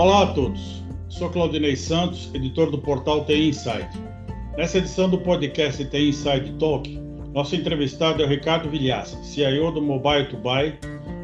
Olá 0.00 0.22
a 0.22 0.26
todos. 0.28 0.82
Sou 1.10 1.28
Claudinei 1.28 1.76
Santos, 1.76 2.30
editor 2.32 2.70
do 2.70 2.78
portal 2.78 3.22
TI 3.26 3.50
Insight. 3.50 3.86
Nessa 4.56 4.78
edição 4.78 5.10
do 5.10 5.18
podcast 5.18 5.84
TI 5.84 6.08
Insight 6.08 6.54
Talk, 6.54 6.88
nosso 7.34 7.54
entrevistado 7.54 8.22
é 8.22 8.24
o 8.24 8.28
Ricardo 8.30 8.70
Vilhassa, 8.70 9.22
CIO 9.22 9.70
do 9.70 9.82
Mobile 9.82 10.24
to 10.30 10.38
Buy, 10.38 10.72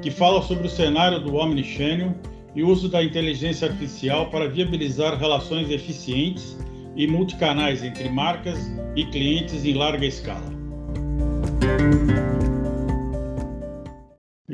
que 0.03 0.11
fala 0.11 0.43
sobre 0.43 0.67
o 0.67 0.71
cenário 0.71 1.19
do 1.21 1.37
Omnichannel 1.37 2.15
e 2.55 2.63
o 2.63 2.69
uso 2.69 2.91
da 2.91 3.03
inteligência 3.03 3.67
artificial 3.67 4.29
para 4.29 4.47
viabilizar 4.47 5.19
relações 5.19 5.71
eficientes 5.71 6.59
e 6.95 7.07
multicanais 7.07 7.83
entre 7.83 8.11
marcas 8.11 8.59
e 8.95 9.07
clientes 9.07 9.65
em 9.65 9.73
larga 9.73 10.05
escala. 10.05 10.53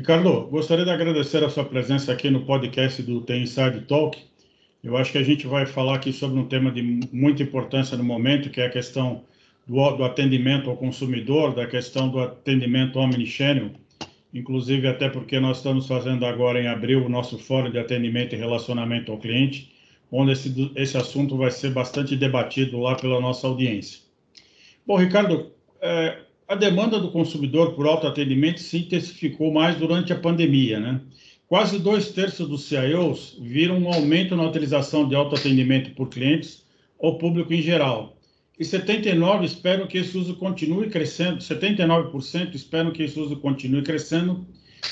Ricardo, 0.03 0.49
gostaria 0.49 0.85
de 0.85 0.91
agradecer 0.91 1.45
a 1.45 1.49
sua 1.49 1.65
presença 1.65 2.13
aqui 2.13 2.29
no 2.29 2.45
podcast 2.45 3.01
do 3.05 3.21
The 3.21 3.39
Inside 3.39 3.83
Talk. 3.83 4.19
Eu 4.83 4.97
acho 4.97 5.13
que 5.13 5.19
a 5.19 5.23
gente 5.23 5.47
vai 5.47 5.65
falar 5.65 5.95
aqui 5.95 6.13
sobre 6.13 6.41
um 6.41 6.49
tema 6.49 6.73
de 6.73 6.83
muita 7.13 7.45
importância 7.45 7.97
no 7.97 8.03
momento, 8.03 8.51
que 8.51 8.61
é 8.61 8.67
a 8.67 8.69
questão 8.69 9.23
do, 9.65 9.91
do 9.93 10.03
atendimento 10.03 10.69
ao 10.69 10.77
consumidor, 10.77 11.55
da 11.55 11.69
questão 11.69 12.09
do 12.09 12.19
atendimento 12.19 12.99
omnichannel, 12.99 13.71
inclusive 14.35 14.89
até 14.89 15.09
porque 15.09 15.39
nós 15.39 15.59
estamos 15.59 15.87
fazendo 15.87 16.27
agora 16.27 16.61
em 16.61 16.67
abril 16.67 17.07
o 17.07 17.09
nosso 17.09 17.39
fórum 17.39 17.71
de 17.71 17.79
atendimento 17.79 18.35
e 18.35 18.39
relacionamento 18.39 19.13
ao 19.13 19.19
cliente, 19.19 19.73
onde 20.11 20.33
esse, 20.33 20.73
esse 20.75 20.97
assunto 20.97 21.37
vai 21.37 21.53
ser 21.53 21.71
bastante 21.71 22.17
debatido 22.17 22.81
lá 22.81 22.97
pela 22.97 23.21
nossa 23.21 23.47
audiência. 23.47 24.01
Bom, 24.85 24.97
Ricardo, 24.97 25.53
é, 25.81 26.19
a 26.49 26.55
demanda 26.55 26.99
do 26.99 27.11
consumidor 27.11 27.73
por 27.73 27.87
autoatendimento 27.87 28.61
se 28.61 28.79
intensificou 28.79 29.53
mais 29.53 29.77
durante 29.77 30.13
a 30.13 30.19
pandemia, 30.19 30.79
né? 30.79 31.01
Quase 31.49 31.79
dois 31.79 32.11
terços 32.11 32.49
dos 32.49 32.65
CIOs 32.65 33.37
viram 33.41 33.79
um 33.79 33.93
aumento 33.93 34.35
na 34.35 34.45
utilização 34.47 35.07
de 35.07 35.15
autoatendimento 35.15 35.91
por 35.91 36.09
clientes 36.09 36.65
ou 36.99 37.19
público 37.19 37.53
em 37.53 37.61
geral. 37.61 38.17
E 38.59 38.65
79 38.65 39.45
esperam 39.45 39.87
que 39.87 39.99
esse 39.99 40.17
uso 40.17 40.37
continue 40.37 40.89
crescendo, 40.89 41.39
79% 41.39 42.55
esperam 42.55 42.91
que 42.91 43.03
esse 43.03 43.19
uso 43.19 43.37
continue 43.37 43.83
crescendo, 43.83 44.47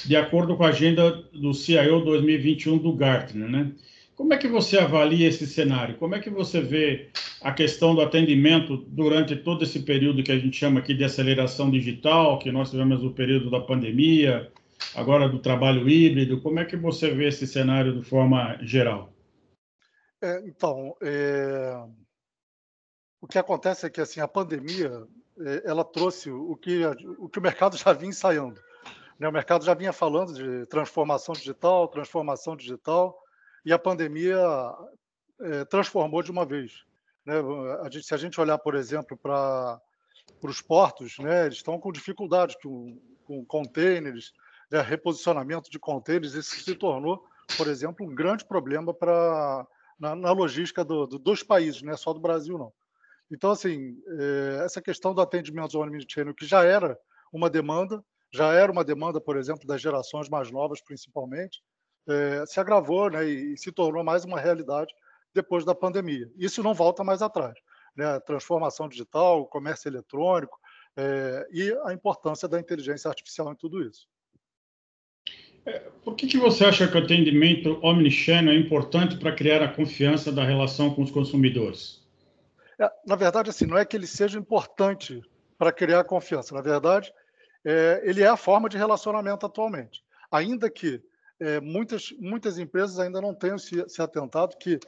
de 0.05 0.17
acordo 0.17 0.57
com 0.57 0.64
a 0.64 0.69
agenda 0.69 1.11
do 1.33 1.55
CIO 1.55 2.05
2021 2.05 2.79
do 2.79 2.92
Gartner, 2.92 3.48
né? 3.48 3.73
Como 4.21 4.35
é 4.35 4.37
que 4.37 4.49
você 4.49 4.79
avalia 4.79 5.27
esse 5.27 5.47
cenário? 5.47 5.97
Como 5.97 6.15
é 6.15 6.21
que 6.21 6.29
você 6.29 6.61
vê 6.61 7.09
a 7.41 7.55
questão 7.55 7.95
do 7.95 8.03
atendimento 8.03 8.77
durante 8.77 9.35
todo 9.35 9.65
esse 9.65 9.81
período 9.81 10.23
que 10.23 10.31
a 10.31 10.39
gente 10.39 10.59
chama 10.59 10.79
aqui 10.79 10.93
de 10.93 11.03
aceleração 11.03 11.71
digital, 11.71 12.39
que 12.39 12.53
nós 12.53 12.71
tivemos 12.71 13.03
o 13.03 13.15
período 13.15 13.51
da 13.51 13.61
pandemia, 13.61 14.53
agora 14.95 15.27
do 15.27 15.39
trabalho 15.39 15.89
híbrido? 15.89 16.39
Como 16.43 16.61
é 16.61 16.67
que 16.67 16.77
você 16.77 17.11
vê 17.11 17.29
esse 17.29 17.47
cenário 17.47 17.98
de 17.98 18.07
forma 18.07 18.59
geral? 18.61 19.11
É, 20.21 20.47
então, 20.47 20.95
é... 21.03 21.83
o 23.23 23.27
que 23.27 23.39
acontece 23.39 23.87
é 23.87 23.91
que 23.91 24.03
assim 24.03 24.21
a 24.21 24.29
pandemia 24.29 25.03
é, 25.41 25.63
ela 25.65 25.83
trouxe 25.83 26.31
o 26.31 26.55
que 26.57 26.85
o 27.19 27.27
que 27.27 27.39
o 27.39 27.43
mercado 27.43 27.75
já 27.75 27.95
vinha 27.95 28.11
ensaiando. 28.11 28.61
Né? 29.19 29.27
O 29.27 29.33
mercado 29.33 29.65
já 29.65 29.73
vinha 29.73 29.95
falando 29.95 30.35
de 30.35 30.67
transformação 30.67 31.33
digital, 31.33 31.89
transformação 31.89 32.55
digital 32.55 33.17
e 33.64 33.72
a 33.72 33.78
pandemia 33.78 34.39
é, 35.41 35.64
transformou 35.64 36.22
de 36.22 36.30
uma 36.30 36.44
vez. 36.44 36.84
Né? 37.25 37.34
A 37.83 37.91
gente, 37.91 38.06
se 38.06 38.14
a 38.14 38.17
gente 38.17 38.41
olhar, 38.41 38.58
por 38.58 38.75
exemplo, 38.75 39.17
para 39.17 39.80
os 40.42 40.61
portos, 40.61 41.19
né, 41.19 41.47
eles 41.47 41.56
estão 41.56 41.78
com 41.78 41.92
dificuldade 41.92 42.56
com, 42.62 43.00
com 43.25 43.44
containers, 43.44 44.33
né, 44.70 44.80
reposicionamento 44.80 45.70
de 45.70 45.78
containers, 45.78 46.34
isso 46.34 46.61
se 46.61 46.75
tornou, 46.75 47.25
por 47.56 47.69
exemplo, 47.69 48.06
um 48.06 48.14
grande 48.14 48.44
problema 48.44 48.94
para 48.94 49.67
na, 49.98 50.17
na, 50.17 50.33
logística 50.33 50.83
do, 50.83 51.06
do, 51.06 51.19
dos 51.19 51.42
países, 51.42 51.83
não 51.83 51.92
é 51.92 51.97
só 51.97 52.12
do 52.12 52.20
Brasil, 52.20 52.56
não. 52.56 52.72
Então, 53.30 53.50
assim, 53.50 53.96
é, 54.18 54.64
essa 54.64 54.80
questão 54.80 55.14
do 55.14 55.20
atendimento 55.20 55.79
omnichannel, 55.79 56.35
que 56.35 56.46
já 56.46 56.64
era 56.64 56.98
uma 57.33 57.51
demanda, 57.51 58.02
já 58.33 58.52
era 58.52 58.73
uma 58.73 58.83
demanda, 58.83 59.20
por 59.20 59.36
exemplo, 59.36 59.67
das 59.67 59.80
gerações 59.80 60.29
mais 60.29 60.51
novas, 60.51 60.80
principalmente, 60.80 61.62
é, 62.11 62.47
se 62.47 62.59
agravou 62.61 63.11
né, 63.11 63.25
e 63.25 63.57
se 63.57 63.71
tornou 63.73 64.03
mais 64.05 64.25
uma 64.25 64.41
realidade 64.41 64.93
depois 65.35 65.65
da 65.65 65.75
pandemia. 65.75 66.31
Isso 66.37 66.63
não 66.63 66.75
volta 66.75 67.05
mais 67.05 67.23
atrás. 67.23 67.55
Né? 67.97 68.05
A 68.05 68.21
transformação 68.21 68.89
digital, 68.89 69.41
o 69.41 69.47
comércio 69.47 69.89
eletrônico 69.89 70.59
é, 70.97 71.47
e 71.53 71.73
a 71.85 71.93
importância 71.93 72.48
da 72.48 72.59
inteligência 72.59 73.09
artificial 73.09 73.53
em 73.53 73.57
tudo 73.57 73.83
isso. 73.83 74.09
É, 75.65 75.79
por 76.03 76.15
que, 76.15 76.27
que 76.27 76.39
você 76.39 76.65
acha 76.65 76.89
que 76.89 76.97
o 76.97 77.05
atendimento 77.05 77.79
omnichannel 77.83 78.55
é 78.55 78.57
importante 78.57 79.17
para 79.17 79.35
criar 79.35 79.63
a 79.63 79.69
confiança 79.69 80.33
da 80.33 80.42
relação 80.45 80.95
com 80.95 81.03
os 81.03 81.11
consumidores? 81.11 82.01
É, 82.79 82.91
na 83.07 83.15
verdade, 83.15 83.51
assim, 83.51 83.67
não 83.67 83.77
é 83.77 83.85
que 83.85 83.97
ele 83.97 84.07
seja 84.07 84.39
importante 84.39 85.21
para 85.59 85.71
criar 85.71 86.03
confiança. 86.05 86.55
Na 86.55 86.63
verdade, 86.63 87.13
é, 87.65 88.01
ele 88.05 88.23
é 88.23 88.27
a 88.27 88.37
forma 88.37 88.69
de 88.69 88.79
relacionamento 88.79 89.45
atualmente. 89.45 90.03
Ainda 90.31 90.71
que 90.71 91.03
é, 91.40 91.58
muitas, 91.61 92.12
muitas 92.18 92.58
empresas 92.58 92.98
ainda 92.98 93.20
não 93.20 93.34
tenham 93.34 93.58
se, 93.58 93.89
se 93.89 94.02
atentado 94.02 94.56
que 94.58 94.78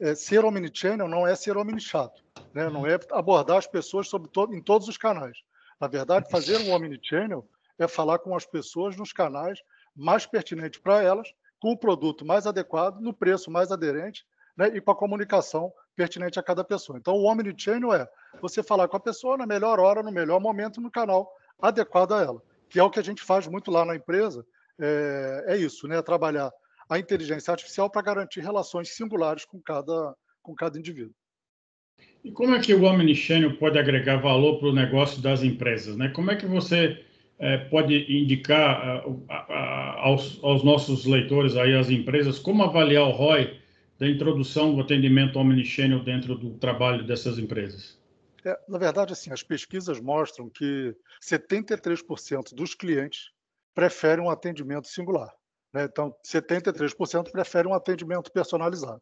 é, 0.00 0.14
ser 0.14 0.44
omnichannel 0.44 1.06
não 1.06 1.26
é 1.26 1.34
ser 1.36 1.56
omnichato, 1.56 2.22
né? 2.52 2.68
não 2.68 2.86
é 2.86 2.98
abordar 3.12 3.58
as 3.58 3.66
pessoas 3.66 4.08
sobre 4.08 4.28
todo, 4.28 4.54
em 4.54 4.60
todos 4.60 4.88
os 4.88 4.98
canais. 4.98 5.38
Na 5.80 5.86
verdade, 5.86 6.30
fazer 6.30 6.58
um 6.58 6.72
omnichannel 6.72 7.46
é 7.78 7.86
falar 7.86 8.18
com 8.18 8.34
as 8.34 8.44
pessoas 8.44 8.96
nos 8.96 9.12
canais 9.12 9.60
mais 9.94 10.26
pertinentes 10.26 10.80
para 10.80 11.02
elas, 11.02 11.32
com 11.60 11.72
o 11.72 11.76
produto 11.76 12.24
mais 12.24 12.46
adequado, 12.46 13.00
no 13.00 13.12
preço 13.12 13.50
mais 13.50 13.70
aderente 13.70 14.26
né? 14.56 14.68
e 14.74 14.80
com 14.80 14.90
a 14.90 14.96
comunicação 14.96 15.72
pertinente 15.94 16.38
a 16.38 16.42
cada 16.42 16.64
pessoa. 16.64 16.98
Então, 16.98 17.14
o 17.14 17.24
omnichannel 17.24 17.92
é 17.92 18.08
você 18.40 18.62
falar 18.62 18.88
com 18.88 18.96
a 18.96 19.00
pessoa 19.00 19.36
na 19.36 19.46
melhor 19.46 19.78
hora, 19.78 20.02
no 20.02 20.10
melhor 20.10 20.40
momento, 20.40 20.80
no 20.80 20.90
canal 20.90 21.30
adequado 21.60 22.14
a 22.14 22.22
ela, 22.22 22.42
que 22.68 22.78
é 22.78 22.82
o 22.82 22.90
que 22.90 22.98
a 22.98 23.04
gente 23.04 23.22
faz 23.22 23.46
muito 23.46 23.70
lá 23.70 23.84
na 23.84 23.94
empresa, 23.94 24.46
é, 24.80 25.44
é 25.54 25.56
isso, 25.56 25.86
né? 25.86 26.00
Trabalhar 26.02 26.50
a 26.88 26.98
inteligência 26.98 27.52
artificial 27.52 27.88
para 27.88 28.02
garantir 28.02 28.40
relações 28.40 28.90
singulares 28.90 29.44
com 29.44 29.60
cada, 29.60 30.14
com 30.42 30.54
cada 30.54 30.78
indivíduo. 30.78 31.14
E 32.24 32.32
como 32.32 32.54
é 32.54 32.60
que 32.60 32.74
o 32.74 32.82
Omnichannel 32.82 33.56
pode 33.56 33.78
agregar 33.78 34.16
valor 34.16 34.58
para 34.58 34.68
o 34.68 34.74
negócio 34.74 35.22
das 35.22 35.42
empresas? 35.42 35.96
Né? 35.96 36.08
Como 36.08 36.30
é 36.30 36.36
que 36.36 36.46
você 36.46 37.04
é, 37.38 37.56
pode 37.56 37.94
indicar 37.94 39.04
aos, 39.98 40.38
aos, 40.42 40.62
nossos 40.62 41.06
leitores, 41.06 41.56
aí, 41.56 41.74
as 41.74 41.88
empresas, 41.88 42.38
como 42.38 42.62
avaliar 42.62 43.04
o 43.04 43.10
ROI 43.10 43.58
da 43.98 44.08
introdução 44.08 44.74
do 44.74 44.80
atendimento 44.80 45.38
Omnichannel 45.38 46.00
dentro 46.00 46.34
do 46.34 46.50
trabalho 46.58 47.06
dessas 47.06 47.38
empresas? 47.38 47.98
É, 48.44 48.58
na 48.68 48.78
verdade, 48.78 49.12
assim, 49.12 49.32
as 49.32 49.42
pesquisas 49.42 50.00
mostram 50.00 50.48
que 50.48 50.94
73% 51.22 52.54
dos 52.54 52.74
clientes 52.74 53.30
preferem 53.74 54.24
um 54.24 54.30
atendimento 54.30 54.88
singular. 54.88 55.32
Né? 55.72 55.84
Então, 55.84 56.14
73% 56.26 57.30
preferem 57.30 57.70
um 57.70 57.74
atendimento 57.74 58.30
personalizado. 58.32 59.00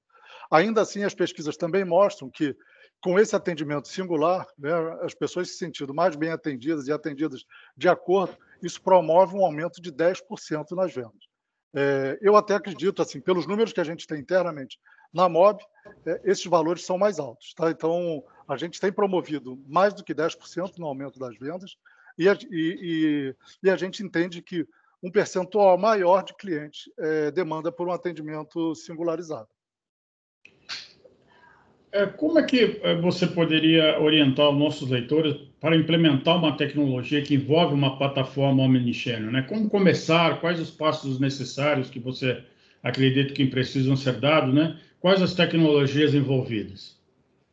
Ainda 0.50 0.82
assim, 0.82 1.04
as 1.04 1.14
pesquisas 1.14 1.56
também 1.56 1.84
mostram 1.84 2.30
que, 2.30 2.56
com 3.02 3.18
esse 3.18 3.34
atendimento 3.34 3.88
singular, 3.88 4.46
né, 4.58 4.70
as 5.02 5.14
pessoas 5.14 5.50
se 5.50 5.58
sentindo 5.58 5.94
mais 5.94 6.16
bem 6.16 6.30
atendidas 6.30 6.86
e 6.86 6.92
atendidas 6.92 7.44
de 7.76 7.88
acordo, 7.88 8.36
isso 8.62 8.80
promove 8.82 9.36
um 9.36 9.44
aumento 9.44 9.80
de 9.80 9.92
10% 9.92 10.72
nas 10.72 10.94
vendas. 10.94 11.28
É, 11.74 12.18
eu 12.22 12.34
até 12.34 12.54
acredito, 12.54 13.02
assim, 13.02 13.20
pelos 13.20 13.46
números 13.46 13.72
que 13.72 13.80
a 13.80 13.84
gente 13.84 14.06
tem 14.06 14.20
internamente 14.20 14.78
na 15.12 15.28
MOB, 15.28 15.62
é, 16.06 16.20
esses 16.24 16.44
valores 16.46 16.84
são 16.84 16.98
mais 16.98 17.18
altos. 17.18 17.52
Tá? 17.54 17.70
Então, 17.70 18.24
a 18.48 18.56
gente 18.56 18.80
tem 18.80 18.90
promovido 18.90 19.62
mais 19.66 19.92
do 19.92 20.02
que 20.02 20.14
10% 20.14 20.78
no 20.78 20.86
aumento 20.86 21.18
das 21.18 21.36
vendas, 21.36 21.76
e 22.18 22.28
a, 22.28 22.36
e, 22.50 23.34
e, 23.62 23.70
a 23.70 23.76
gente 23.76 24.02
entende 24.02 24.42
que 24.42 24.66
um 25.02 25.10
percentual 25.10 25.78
maior 25.78 26.24
de 26.24 26.34
clientes 26.34 26.90
é, 26.98 27.30
demanda 27.30 27.70
por 27.70 27.86
um 27.86 27.92
atendimento 27.92 28.74
singularizado. 28.74 29.48
É, 31.90 32.04
como 32.04 32.38
é 32.38 32.42
que 32.42 32.80
é, 32.82 33.00
você 33.00 33.26
poderia 33.26 33.98
orientar 34.00 34.50
os 34.50 34.58
nossos 34.58 34.90
leitores 34.90 35.34
para 35.58 35.76
implementar 35.76 36.36
uma 36.36 36.56
tecnologia 36.56 37.22
que 37.22 37.34
envolve 37.34 37.72
uma 37.72 37.96
plataforma 37.96 38.62
omnichannel? 38.64 39.30
Né? 39.30 39.42
Como 39.42 39.70
começar? 39.70 40.40
Quais 40.40 40.60
os 40.60 40.70
passos 40.70 41.18
necessários 41.18 41.88
que 41.88 41.98
você 41.98 42.44
acredita 42.82 43.32
que 43.32 43.46
precisam 43.46 43.96
ser 43.96 44.20
dados? 44.20 44.52
Né? 44.52 44.78
Quais 45.00 45.22
as 45.22 45.34
tecnologias 45.34 46.12
envolvidas? 46.12 46.97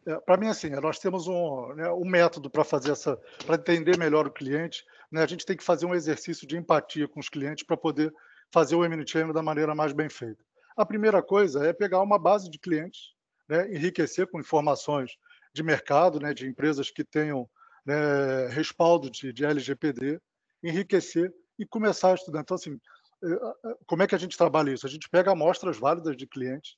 É, 0.07 0.19
para 0.19 0.38
mim, 0.38 0.48
assim, 0.48 0.69
nós 0.69 1.00
temos 1.00 1.28
um, 1.28 1.74
né, 1.74 1.92
um 1.92 2.06
método 2.06 2.50
para 2.50 2.63
fazer 2.63 2.92
essa, 2.92 3.18
para 3.46 3.56
entender 3.56 3.98
melhor 3.98 4.28
o 4.28 4.31
cliente. 4.31 4.86
Né, 5.12 5.24
a 5.24 5.28
gente 5.28 5.46
tem 5.46 5.57
que 5.57 5.63
fazer 5.63 5.86
um 5.86 5.96
exercício 5.96 6.48
de 6.48 6.57
empatia 6.57 7.07
com 7.07 7.19
os 7.19 7.30
clientes 7.30 7.66
para 7.66 7.75
poder 7.75 8.13
fazer 8.52 8.75
o 8.75 8.84
Omnichannel 8.84 9.34
da 9.34 9.42
maneira 9.42 9.74
mais 9.74 9.94
bem 9.94 10.10
feita. 10.10 10.44
A 10.78 10.86
primeira 10.86 11.24
coisa 11.24 11.66
é 11.66 11.74
pegar 11.74 12.02
uma 12.02 12.19
base 12.19 12.50
de 12.50 12.60
clientes, 12.60 13.13
né, 13.48 13.68
enriquecer 13.74 14.28
com 14.28 14.40
informações 14.40 15.18
de 15.54 15.63
mercado, 15.63 16.19
né, 16.19 16.34
de 16.34 16.48
empresas 16.48 16.92
que 16.92 17.04
tenham 17.04 17.50
né, 17.86 18.48
respaldo 18.50 19.10
de, 19.10 19.31
de 19.31 19.46
LGPD, 19.46 20.19
enriquecer 20.62 21.34
e 21.57 21.66
começar 21.66 22.12
a 22.12 22.16
estudar. 22.16 22.42
Então, 22.42 22.56
assim, 22.56 22.80
é, 23.24 23.75
como 23.86 24.04
é 24.04 24.07
que 24.07 24.16
a 24.16 24.18
gente 24.18 24.38
trabalha 24.38 24.72
isso? 24.72 24.86
A 24.86 24.90
gente 24.90 25.10
pega 25.10 25.31
amostras 25.31 25.78
válidas 25.78 26.18
de 26.18 26.28
clientes, 26.28 26.75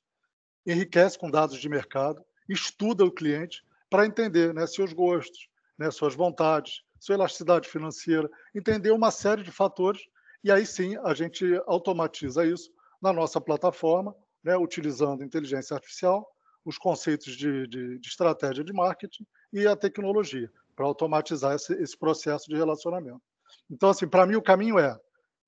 enriquece 0.66 1.18
com 1.18 1.30
dados 1.30 1.58
de 1.58 1.68
mercado, 1.68 2.24
estuda 2.48 3.04
o 3.04 3.12
cliente 3.12 3.64
para 3.90 4.06
entender 4.06 4.54
né, 4.54 4.66
seus 4.66 4.92
gostos, 4.92 5.48
né, 5.78 5.90
suas 5.90 6.14
vontades, 6.14 6.82
sua 6.98 7.14
elasticidade 7.14 7.68
financeira, 7.68 8.28
entender 8.54 8.90
uma 8.90 9.10
série 9.10 9.42
de 9.42 9.50
fatores 9.50 10.02
e 10.42 10.50
aí 10.50 10.64
sim 10.64 10.96
a 11.04 11.14
gente 11.14 11.44
automatiza 11.66 12.44
isso 12.46 12.70
na 13.00 13.12
nossa 13.12 13.40
plataforma, 13.40 14.14
né, 14.42 14.56
utilizando 14.56 15.24
inteligência 15.24 15.74
artificial, 15.74 16.28
os 16.64 16.78
conceitos 16.78 17.36
de, 17.36 17.66
de, 17.66 17.98
de, 17.98 18.08
estratégia 18.08 18.62
de 18.62 18.72
marketing 18.72 19.26
e 19.52 19.66
a 19.66 19.76
tecnologia 19.76 20.50
para 20.76 20.86
automatizar 20.86 21.54
esse, 21.54 21.72
esse, 21.74 21.96
processo 21.96 22.48
de 22.48 22.56
relacionamento. 22.56 23.22
Então, 23.70 23.88
assim, 23.90 24.06
para 24.06 24.26
mim 24.26 24.36
o 24.36 24.42
caminho 24.42 24.78
é 24.78 24.98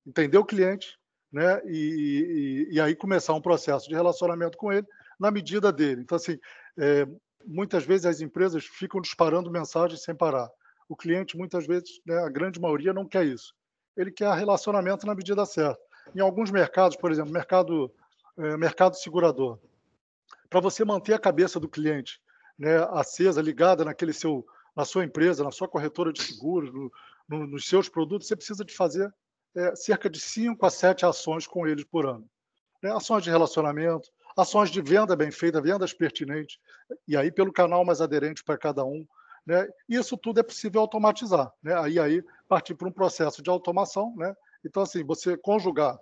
entender 0.05 0.37
o 0.37 0.45
cliente, 0.45 0.97
né, 1.31 1.61
e, 1.65 2.67
e, 2.69 2.75
e, 2.75 2.81
aí 2.81 2.93
começar 2.93 3.33
um 3.33 3.41
processo 3.41 3.87
de 3.87 3.95
relacionamento 3.95 4.57
com 4.57 4.71
ele 4.71 4.85
na 5.21 5.29
medida 5.29 5.71
dele. 5.71 6.01
Então, 6.01 6.15
assim, 6.15 6.39
é, 6.79 7.07
muitas 7.45 7.85
vezes 7.85 8.07
as 8.07 8.21
empresas 8.21 8.65
ficam 8.65 8.99
disparando 8.99 9.51
mensagens 9.51 10.01
sem 10.01 10.15
parar. 10.15 10.49
O 10.89 10.95
cliente, 10.95 11.37
muitas 11.37 11.67
vezes, 11.67 12.01
né, 12.03 12.17
a 12.17 12.27
grande 12.27 12.59
maioria, 12.59 12.91
não 12.91 13.07
quer 13.07 13.23
isso. 13.23 13.53
Ele 13.95 14.11
quer 14.11 14.33
relacionamento 14.33 15.05
na 15.05 15.13
medida 15.13 15.45
certa. 15.45 15.79
Em 16.15 16.19
alguns 16.19 16.49
mercados, 16.49 16.97
por 16.97 17.11
exemplo, 17.11 17.31
mercado, 17.31 17.93
é, 18.35 18.57
mercado 18.57 18.95
segurador, 18.95 19.59
para 20.49 20.59
você 20.59 20.83
manter 20.83 21.13
a 21.13 21.19
cabeça 21.19 21.59
do 21.59 21.69
cliente 21.69 22.19
né, 22.57 22.77
acesa, 22.89 23.43
ligada 23.43 23.85
naquele 23.85 24.13
seu, 24.13 24.43
na 24.75 24.85
sua 24.85 25.05
empresa, 25.05 25.43
na 25.43 25.51
sua 25.51 25.67
corretora 25.67 26.11
de 26.11 26.23
seguros, 26.23 26.73
no, 26.73 26.91
no, 27.29 27.45
nos 27.45 27.67
seus 27.67 27.87
produtos, 27.87 28.27
você 28.27 28.35
precisa 28.35 28.65
de 28.65 28.73
fazer 28.73 29.13
é, 29.55 29.75
cerca 29.75 30.09
de 30.09 30.19
5 30.19 30.65
a 30.65 30.69
7 30.71 31.05
ações 31.05 31.45
com 31.45 31.67
eles 31.67 31.83
por 31.83 32.07
ano. 32.07 32.27
Né? 32.81 32.91
Ações 32.91 33.23
de 33.23 33.29
relacionamento, 33.29 34.09
ações 34.35 34.69
de 34.69 34.81
venda 34.81 35.15
bem 35.15 35.31
feita, 35.31 35.61
vendas 35.61 35.93
pertinentes, 35.93 36.59
e 37.07 37.15
aí 37.17 37.31
pelo 37.31 37.51
canal 37.51 37.83
mais 37.85 38.01
aderente 38.01 38.43
para 38.43 38.57
cada 38.57 38.83
um. 38.83 39.05
Né? 39.45 39.67
Isso 39.89 40.17
tudo 40.17 40.39
é 40.39 40.43
possível 40.43 40.81
automatizar. 40.81 41.51
Né? 41.63 41.73
Aí, 41.77 41.99
aí 41.99 42.23
partir 42.47 42.75
para 42.75 42.87
um 42.87 42.91
processo 42.91 43.41
de 43.41 43.49
automação. 43.49 44.13
Né? 44.15 44.35
Então, 44.63 44.83
assim, 44.83 45.03
você 45.03 45.35
conjugar 45.37 45.99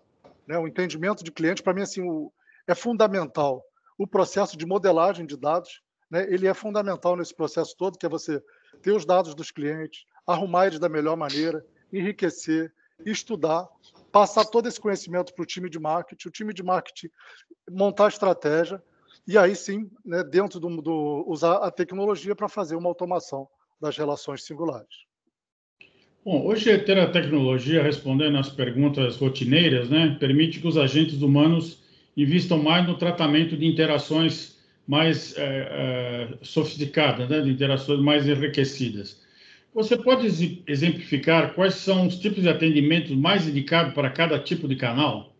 né, 0.47 0.57
o 0.57 0.67
entendimento 0.67 1.23
de 1.23 1.31
cliente, 1.31 1.63
para 1.63 1.73
mim, 1.73 1.81
assim, 1.81 2.01
o, 2.01 2.31
é 2.67 2.75
fundamental. 2.75 3.63
O 3.97 4.07
processo 4.07 4.57
de 4.57 4.65
modelagem 4.65 5.25
de 5.25 5.37
dados, 5.37 5.81
né, 6.09 6.25
ele 6.29 6.47
é 6.47 6.53
fundamental 6.53 7.15
nesse 7.15 7.33
processo 7.33 7.75
todo, 7.77 7.97
que 7.97 8.05
é 8.05 8.09
você 8.09 8.43
ter 8.81 8.91
os 8.91 9.05
dados 9.05 9.35
dos 9.35 9.51
clientes, 9.51 10.05
arrumar 10.25 10.67
eles 10.67 10.79
da 10.79 10.89
melhor 10.89 11.15
maneira, 11.15 11.65
enriquecer, 11.91 12.73
estudar, 13.05 13.67
passar 14.11 14.45
todo 14.45 14.67
esse 14.67 14.79
conhecimento 14.79 15.33
para 15.33 15.43
o 15.43 15.45
time 15.45 15.69
de 15.69 15.79
marketing, 15.79 16.27
o 16.27 16.31
time 16.31 16.53
de 16.53 16.63
marketing 16.63 17.09
montar 17.69 18.05
a 18.05 18.09
estratégia 18.09 18.81
e 19.27 19.37
aí 19.37 19.55
sim, 19.55 19.89
né, 20.05 20.23
dentro 20.23 20.59
do, 20.59 20.81
do 20.81 21.25
usar 21.27 21.57
a 21.57 21.71
tecnologia 21.71 22.35
para 22.35 22.49
fazer 22.49 22.75
uma 22.75 22.89
automação 22.89 23.47
das 23.79 23.97
relações 23.97 24.43
singulares. 24.43 25.09
Bom, 26.25 26.45
hoje 26.45 26.77
ter 26.79 26.99
a 26.99 27.09
tecnologia 27.09 27.81
respondendo 27.81 28.37
às 28.37 28.49
perguntas 28.49 29.15
rotineiras, 29.15 29.89
né, 29.89 30.17
permite 30.19 30.59
que 30.59 30.67
os 30.67 30.77
agentes 30.77 31.21
humanos 31.21 31.81
investam 32.15 32.61
mais 32.61 32.85
no 32.85 32.97
tratamento 32.97 33.55
de 33.55 33.65
interações 33.65 34.57
mais 34.85 35.37
é, 35.37 35.43
é, 35.43 36.37
sofisticadas, 36.41 37.29
né, 37.29 37.41
de 37.41 37.49
interações 37.49 37.99
mais 38.01 38.27
enriquecidas. 38.27 39.21
Você 39.79 39.95
pode 39.95 40.27
exemplificar 40.67 41.53
quais 41.53 41.75
são 41.75 42.05
os 42.05 42.19
tipos 42.19 42.43
de 42.43 42.49
atendimentos 42.49 43.15
mais 43.15 43.47
indicados 43.47 43.93
para 43.93 44.09
cada 44.09 44.37
tipo 44.37 44.67
de 44.67 44.75
canal? 44.75 45.31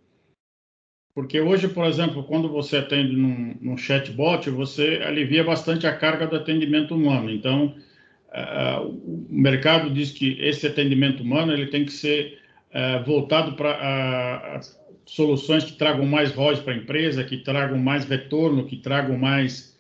Porque 1.14 1.42
hoje, 1.42 1.68
por 1.68 1.84
exemplo, 1.84 2.24
quando 2.24 2.48
você 2.48 2.78
atende 2.78 3.18
num, 3.18 3.54
num 3.60 3.76
chatbot, 3.76 4.50
você 4.50 5.02
alivia 5.04 5.44
bastante 5.44 5.86
a 5.86 5.94
carga 5.94 6.26
do 6.26 6.38
atendimento 6.38 6.96
humano. 6.96 7.30
Então, 7.30 7.76
uh, 8.30 8.88
o 8.88 9.28
mercado 9.30 9.90
diz 9.90 10.10
que 10.10 10.38
esse 10.40 10.66
atendimento 10.66 11.22
humano 11.22 11.52
ele 11.52 11.66
tem 11.66 11.84
que 11.84 11.92
ser 11.92 12.40
uh, 12.74 13.04
voltado 13.04 13.58
para 13.58 14.58
uh, 14.58 15.00
soluções 15.06 15.66
que 15.66 15.74
tragam 15.74 16.06
mais 16.06 16.32
voz 16.32 16.60
para 16.62 16.72
a 16.72 16.78
empresa, 16.78 17.26
que 17.26 17.36
tragam 17.36 17.78
mais 17.78 18.06
retorno, 18.06 18.66
que 18.66 18.78
tragam 18.78 19.18
mais 19.18 19.78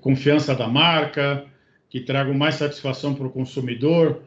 confiança 0.00 0.54
da 0.54 0.68
marca, 0.68 1.44
que 1.88 2.00
tragam 2.00 2.34
mais 2.34 2.56
satisfação 2.56 3.14
para 3.14 3.26
o 3.26 3.32
consumidor. 3.32 4.22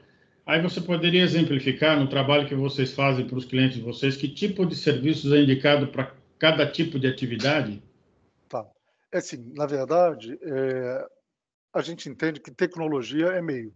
Aí 0.46 0.62
você 0.62 0.82
poderia 0.82 1.24
exemplificar 1.24 2.00
no 2.00 2.08
trabalho 2.08 2.48
que 2.48 2.56
vocês 2.56 2.94
fazem 2.94 3.28
para 3.28 3.38
os 3.38 3.46
clientes 3.46 3.78
de 3.78 3.84
vocês, 3.84 4.18
que 4.18 4.28
tipo 4.28 4.66
de 4.66 4.76
serviços 4.76 5.32
é 5.32 5.40
indicado 5.40 5.88
para 5.88 6.14
cada 6.40 6.66
tipo 6.66 6.98
de 6.98 7.08
atividade? 7.08 7.84
Tá. 8.48 8.66
É 9.12 9.18
assim, 9.18 9.52
na 9.56 9.66
verdade, 9.66 10.40
é, 10.42 11.06
a 11.74 11.82
gente 11.82 12.10
entende 12.10 12.40
que 12.40 12.52
tecnologia 12.52 13.28
é 13.28 13.42
meio. 13.42 13.74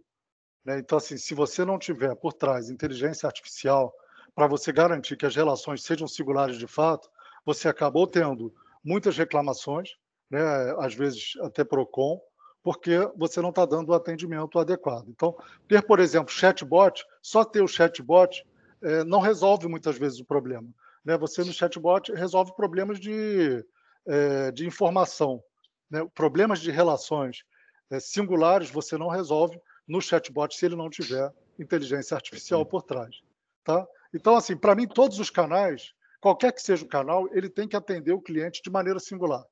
Né? 0.66 0.80
Então, 0.80 0.98
assim, 0.98 1.18
se 1.18 1.34
você 1.36 1.66
não 1.66 1.78
tiver 1.78 2.16
por 2.16 2.34
trás 2.34 2.70
inteligência 2.70 3.28
artificial 3.28 3.94
para 4.34 4.48
você 4.48 4.72
garantir 4.72 5.18
que 5.18 5.26
as 5.26 5.36
relações 5.36 5.84
sejam 5.84 6.08
singulares 6.08 6.58
de 6.58 6.68
fato, 6.68 7.10
você 7.46 7.68
acabou 7.68 8.08
tendo 8.08 8.54
muitas 8.84 9.18
reclamações, 9.18 9.90
né? 10.30 10.42
às 10.80 10.96
vezes 10.96 11.34
até 11.42 11.64
PROCON, 11.64 12.20
porque 12.64 12.98
você 13.16 13.42
não 13.42 13.50
está 13.50 13.66
dando 13.66 13.90
o 13.90 13.94
atendimento 13.94 14.58
adequado. 14.58 15.10
Então, 15.10 15.36
ter, 15.68 15.84
por 15.86 16.00
exemplo, 16.00 16.34
chatbot, 16.34 17.06
só 17.22 17.44
ter 17.44 17.62
o 17.62 17.68
chatbot 17.68 18.44
é, 18.82 19.04
não 19.04 19.20
resolve 19.20 19.68
muitas 19.68 19.98
vezes 19.98 20.20
o 20.20 20.26
problema. 20.26 20.68
Né? 21.04 21.18
Você 21.18 21.44
no 21.44 21.52
chatbot 21.52 22.14
resolve 22.14 22.56
problemas 22.56 23.00
de, 23.00 23.64
é, 24.08 24.52
de 24.52 24.66
informação, 24.66 25.44
né? 25.92 26.08
problemas 26.16 26.60
de 26.60 26.72
relações 26.72 27.44
é, 27.92 28.00
singulares 28.00 28.72
você 28.72 28.98
não 28.98 29.10
resolve 29.10 29.60
no 29.86 30.02
chatbot 30.02 30.56
se 30.56 30.66
ele 30.66 30.78
não 30.78 30.90
tiver 30.90 31.32
inteligência 31.60 32.16
artificial 32.16 32.66
por 32.66 32.82
trás. 32.82 33.22
Tá? 33.66 33.86
Então, 34.14 34.38
assim, 34.38 34.56
para 34.56 34.74
mim, 34.74 34.88
todos 34.88 35.20
os 35.20 35.30
canais, 35.30 35.94
qualquer 36.22 36.54
que 36.54 36.62
seja 36.62 36.86
o 36.86 36.88
canal, 36.88 37.28
ele 37.34 37.50
tem 37.50 37.68
que 37.68 37.76
atender 37.76 38.14
o 38.14 38.22
cliente 38.22 38.62
de 38.64 38.70
maneira 38.70 39.00
singular. 39.00 39.44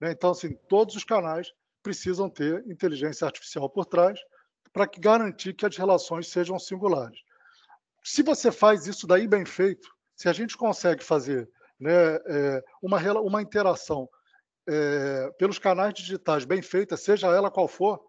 Né? 0.00 0.12
Então, 0.12 0.30
assim, 0.30 0.54
todos 0.68 0.94
os 0.94 1.02
canais 1.02 1.52
precisam 1.84 2.30
ter 2.30 2.66
inteligência 2.66 3.26
artificial 3.26 3.68
por 3.68 3.84
trás 3.84 4.18
para 4.72 4.90
garantir 4.98 5.52
que 5.52 5.66
as 5.66 5.76
relações 5.76 6.28
sejam 6.28 6.58
singulares. 6.58 7.20
Se 8.02 8.22
você 8.22 8.50
faz 8.50 8.86
isso 8.86 9.06
daí 9.06 9.28
bem 9.28 9.44
feito, 9.44 9.88
se 10.16 10.28
a 10.28 10.32
gente 10.32 10.56
consegue 10.56 11.04
fazer 11.04 11.48
né, 11.78 12.16
é, 12.26 12.64
uma, 12.82 12.98
uma 13.20 13.42
interação 13.42 14.08
é, 14.66 15.30
pelos 15.38 15.58
canais 15.58 15.92
digitais 15.94 16.44
bem 16.44 16.62
feita, 16.62 16.96
seja 16.96 17.28
ela 17.28 17.50
qual 17.50 17.68
for, 17.68 18.00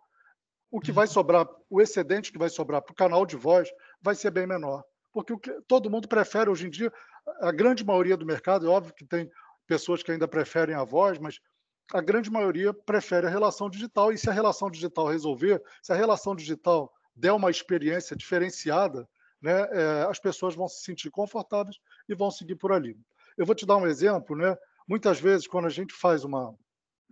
o 0.72 0.80
que 0.80 0.92
vai 0.92 1.06
sobrar, 1.06 1.48
o 1.70 1.82
excedente 1.82 2.32
que 2.32 2.40
vai 2.40 2.50
sobrar 2.50 2.82
para 2.82 2.94
o 2.94 2.96
canal 2.96 3.26
de 3.26 3.36
voz 3.36 3.70
vai 4.02 4.16
ser 4.16 4.32
bem 4.32 4.48
menor. 4.48 4.84
Porque 5.14 5.34
o 5.34 5.40
que, 5.40 5.52
todo 5.68 5.90
mundo 5.90 6.08
prefere 6.08 6.50
hoje 6.50 6.68
em 6.68 6.70
dia, 6.70 6.92
a 7.42 7.52
grande 7.52 7.86
maioria 7.86 8.18
do 8.18 8.26
mercado, 8.26 8.66
é 8.66 8.70
óbvio 8.70 8.94
que 8.94 9.06
tem 9.06 9.30
pessoas 9.68 10.02
que 10.02 10.12
ainda 10.12 10.28
preferem 10.28 10.76
a 10.76 10.84
voz, 10.84 11.18
mas 11.20 11.40
a 11.94 12.02
grande 12.02 12.32
maioria 12.32 12.74
prefere 12.74 13.28
a 13.28 13.30
relação 13.30 13.70
digital. 13.70 14.12
E 14.12 14.18
se 14.18 14.30
a 14.30 14.34
relação 14.34 14.70
digital 14.70 15.08
resolver, 15.08 15.62
se 15.82 15.92
a 15.92 15.96
relação 15.96 16.36
digital 16.36 16.92
der 17.16 17.32
uma 17.32 17.50
experiência 17.50 18.16
diferenciada, 18.16 19.08
né, 19.42 19.68
é, 19.72 20.08
as 20.10 20.20
pessoas 20.20 20.56
vão 20.56 20.68
se 20.68 20.84
sentir 20.84 21.10
confortáveis 21.10 21.78
e 22.10 22.16
vão 22.16 22.32
seguir 22.32 22.56
por 22.56 22.72
ali. 22.72 22.98
Eu 23.38 23.46
vou 23.46 23.56
te 23.56 23.66
dar 23.66 23.78
um 23.78 23.88
exemplo. 23.88 24.36
Né? 24.36 24.56
Muitas 24.88 25.20
vezes, 25.20 25.48
quando 25.48 25.66
a 25.66 25.70
gente 25.70 25.94
faz 25.94 26.24
uma, 26.24 26.54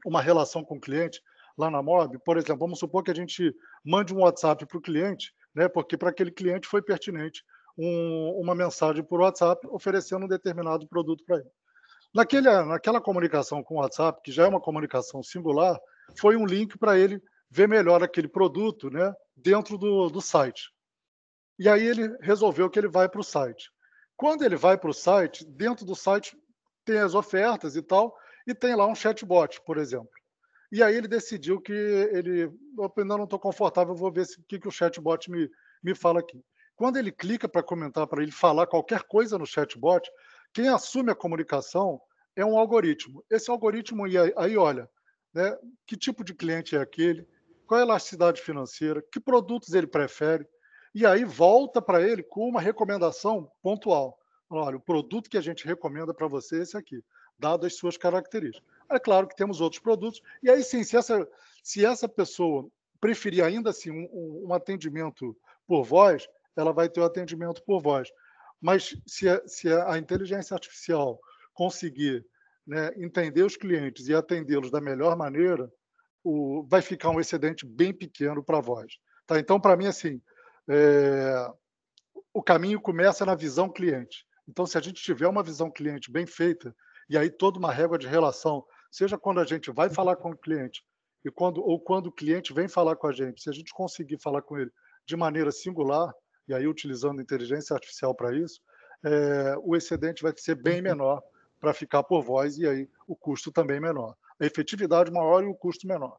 uma 0.06 0.22
relação 0.22 0.63
com 0.63 0.75
o 0.75 0.82
cliente 0.82 1.22
lá 1.58 1.70
na 1.70 1.82
MOB, 1.82 2.18
por 2.25 2.38
exemplo, 2.38 2.58
vamos 2.58 2.80
supor 2.80 3.03
que 3.03 3.12
a 3.12 3.15
gente 3.15 3.56
mande 3.86 4.13
um 4.13 4.22
WhatsApp 4.22 4.65
para 4.65 4.77
o 4.77 4.82
cliente, 4.82 5.32
né, 5.53 5.70
porque 5.70 5.96
para 5.96 6.10
aquele 6.10 6.32
cliente 6.32 6.68
foi 6.68 6.82
pertinente 6.82 7.44
um, 7.77 8.39
uma 8.39 8.56
mensagem 8.56 9.03
por 9.03 9.22
WhatsApp 9.22 9.65
oferecendo 9.68 10.25
um 10.25 10.27
determinado 10.27 10.88
produto 10.88 11.24
para 11.25 11.38
ele. 11.38 11.50
Naquele, 12.13 12.50
naquela 12.65 13.01
comunicação 13.01 13.63
com 13.63 13.75
o 13.75 13.77
WhatsApp, 13.79 14.22
que 14.24 14.32
já 14.32 14.43
é 14.43 14.48
uma 14.48 14.62
comunicação 14.62 15.24
singular, 15.24 15.79
foi 16.20 16.36
um 16.36 16.46
link 16.46 16.77
para 16.77 16.98
ele 16.98 17.22
ver 17.50 17.67
melhor 17.67 18.03
aquele 18.03 18.27
produto 18.27 18.89
né, 18.89 19.13
dentro 19.36 19.77
do, 19.77 20.10
do 20.10 20.22
site. 20.22 20.72
E 21.58 21.67
aí 21.67 21.86
ele 21.86 22.15
resolveu 22.22 22.70
que 22.70 22.79
ele 22.79 22.88
vai 22.88 23.10
para 23.10 23.22
o 23.22 23.24
site. 23.24 23.72
Quando 24.15 24.43
ele 24.43 24.55
vai 24.55 24.77
para 24.77 24.89
o 24.89 24.93
site, 24.93 25.46
dentro 25.46 25.86
do 25.86 25.96
site 25.96 26.38
tem 26.86 27.00
as 27.00 27.15
ofertas 27.15 27.75
e 27.75 27.82
tal, 27.82 28.15
e 28.46 28.53
tem 28.53 28.75
lá 28.75 28.86
um 28.86 28.96
chatbot, 28.96 29.62
por 29.65 29.77
exemplo. 29.77 30.10
E 30.72 30.82
aí 30.82 30.96
ele 30.96 31.08
decidiu 31.08 31.62
que 31.62 31.72
ele, 31.72 32.51
eu 32.77 33.05
não 33.05 33.24
estou 33.24 33.39
confortável, 33.39 33.96
vou 33.96 34.12
ver 34.12 34.24
o 34.24 34.43
que, 34.48 34.60
que 34.60 34.67
o 34.67 34.72
chatbot 34.72 35.29
me, 35.32 35.50
me 35.84 35.96
fala 35.96 36.20
aqui. 36.20 36.43
Quando 36.75 36.98
ele 36.98 37.12
clica 37.12 37.48
para 37.48 37.62
comentar, 37.62 38.08
para 38.08 38.24
ele 38.24 38.32
falar 38.32 38.65
qualquer 38.65 39.03
coisa 39.03 39.38
no 39.38 39.46
chatbot, 39.46 40.10
quem 40.54 40.68
assume 40.68 41.12
a 41.12 41.16
comunicação 41.16 42.00
é 42.36 42.46
um 42.46 42.58
algoritmo. 42.58 43.24
Esse 43.30 43.50
algoritmo 43.50 44.06
aí 44.38 44.58
olha, 44.58 44.90
né, 45.34 45.58
que 45.86 45.98
tipo 45.98 46.24
de 46.24 46.34
cliente 46.34 46.76
é 46.76 46.80
aquele, 46.80 47.28
qual 47.66 47.80
é 47.80 47.84
a 47.84 47.86
elasticidade 47.86 48.42
financeira, 48.42 49.04
que 49.12 49.20
produtos 49.20 49.74
ele 49.74 49.88
prefere, 49.88 50.48
e 50.94 51.06
aí 51.06 51.26
volta 51.26 51.82
para 51.82 52.02
ele 52.02 52.22
com 52.22 52.48
uma 52.48 52.62
recomendação 52.62 53.52
pontual. 53.62 54.18
Olha, 54.50 54.78
o 54.78 54.82
produto 54.82 55.30
que 55.30 55.38
a 55.38 55.42
gente 55.42 55.66
recomenda 55.66 56.14
para 56.14 56.28
você 56.28 56.60
é 56.60 56.62
esse 56.62 56.78
aqui. 56.78 57.04
dado 57.40 57.66
as 57.66 57.76
suas 57.76 57.98
características. 57.98 58.64
É 58.90 59.00
claro 59.00 59.28
que 59.28 59.36
temos 59.36 59.60
outros 59.60 59.82
produtos, 59.82 60.22
e 60.42 60.50
aí 60.50 60.64
sim, 60.64 60.84
se 60.84 60.96
essa, 60.96 61.28
se 61.64 61.84
essa 61.84 62.08
pessoa 62.08 62.70
preferir 63.02 63.44
ainda 63.44 63.72
assim 63.72 63.90
um, 63.90 64.48
um 64.48 64.54
atendimento 64.54 65.36
por 65.68 65.84
voz, 65.84 66.28
ela 66.56 66.72
vai 66.72 66.88
ter 66.88 67.02
o 67.02 67.06
atendimento 67.06 67.64
por 67.64 67.82
voz. 67.82 68.10
Mas 68.63 68.96
se 69.05 69.27
a, 69.27 69.46
se 69.46 69.67
a 69.67 69.98
inteligência 69.98 70.53
artificial 70.53 71.20
conseguir 71.53 72.25
né, 72.65 72.91
entender 72.96 73.43
os 73.43 73.58
clientes 73.58 74.08
e 74.08 74.15
atendê-los 74.15 74.72
da 74.72 74.79
melhor 74.79 75.17
maneira, 75.17 75.70
o, 76.24 76.65
vai 76.70 76.82
ficar 76.82 77.10
um 77.10 77.20
excedente 77.20 77.65
bem 77.65 77.93
pequeno 77.93 78.41
para 78.41 78.62
voz. 78.62 78.93
Tá? 79.27 79.38
Então, 79.38 79.60
para 79.60 79.75
mim, 79.75 79.88
assim, 79.88 80.22
é, 80.70 81.46
o 82.34 82.41
caminho 82.41 82.79
começa 82.79 83.25
na 83.25 83.36
visão 83.36 83.70
cliente. 83.70 84.25
Então, 84.48 84.65
se 84.65 84.77
a 84.77 84.82
gente 84.82 85.03
tiver 85.03 85.27
uma 85.27 85.43
visão 85.43 85.70
cliente 85.70 86.10
bem 86.10 86.25
feita, 86.25 86.74
e 87.10 87.17
aí 87.17 87.29
toda 87.29 87.60
uma 87.60 87.72
régua 87.72 87.98
de 87.98 88.08
relação, 88.08 88.65
seja 88.89 89.17
quando 89.17 89.41
a 89.41 89.46
gente 89.46 89.72
vai 89.72 89.89
falar 89.89 90.15
com 90.15 90.32
o 90.32 90.38
cliente 90.38 90.86
e 91.25 91.29
quando 91.29 91.62
ou 91.62 91.82
quando 91.82 92.08
o 92.08 92.12
cliente 92.13 92.53
vem 92.53 92.70
falar 92.70 92.96
com 92.96 93.08
a 93.08 93.12
gente, 93.12 93.41
se 93.41 93.50
a 93.50 93.53
gente 93.53 93.74
conseguir 93.74 94.22
falar 94.22 94.41
com 94.41 94.58
ele 94.58 94.72
de 95.05 95.17
maneira 95.17 95.51
singular, 95.51 96.13
e 96.48 96.54
aí 96.54 96.68
utilizando 96.68 97.22
inteligência 97.22 97.74
artificial 97.74 98.14
para 98.14 98.36
isso, 98.36 98.60
é, 99.04 99.56
o 99.64 99.76
excedente 99.76 100.24
vai 100.24 100.34
ser 100.36 100.56
bem 100.56 100.82
menor 100.82 101.22
para 101.60 101.74
ficar 101.74 102.04
por 102.04 102.24
voz 102.24 102.58
e 102.58 102.68
aí 102.68 102.88
o 103.08 103.16
custo 103.16 103.52
também 103.52 103.80
menor. 103.80 104.16
A 104.40 104.46
efetividade 104.46 105.12
maior 105.12 105.44
e 105.44 105.48
o 105.48 105.56
custo 105.56 105.88
menor. 105.88 106.18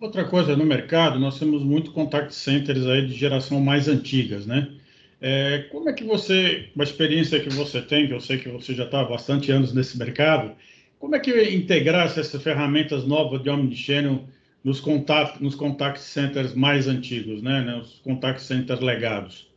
Outra 0.00 0.24
coisa, 0.24 0.56
no 0.56 0.64
mercado, 0.64 1.18
nós 1.18 1.38
temos 1.38 1.62
muito 1.62 1.92
contact 1.92 2.34
centers 2.34 2.86
aí 2.86 3.06
de 3.06 3.14
geração 3.14 3.60
mais 3.60 3.86
antigas, 3.86 4.46
né? 4.46 4.76
É, 5.20 5.68
como 5.70 5.90
é 5.90 5.92
que 5.92 6.02
você, 6.02 6.70
com 6.74 6.80
a 6.80 6.84
experiência 6.84 7.40
que 7.40 7.50
você 7.50 7.82
tem, 7.82 8.06
que 8.06 8.14
eu 8.14 8.20
sei 8.20 8.38
que 8.38 8.48
você 8.48 8.74
já 8.74 8.84
está 8.84 9.00
há 9.00 9.04
bastante 9.04 9.52
anos 9.52 9.74
nesse 9.74 9.98
mercado, 9.98 10.56
como 10.98 11.14
é 11.14 11.18
que 11.18 11.50
integrar 11.50 12.06
essas 12.06 12.30
ferramentas 12.42 13.04
novas 13.06 13.42
de 13.42 13.50
Omnichannel 13.50 14.26
nos 14.62 14.80
contact, 14.80 15.42
nos 15.42 15.54
contact 15.54 16.00
centers 16.00 16.54
mais 16.54 16.86
antigos, 16.86 17.42
né? 17.42 17.76
Os 17.80 17.98
contact 18.00 18.42
centers 18.42 18.80
legados? 18.80 19.50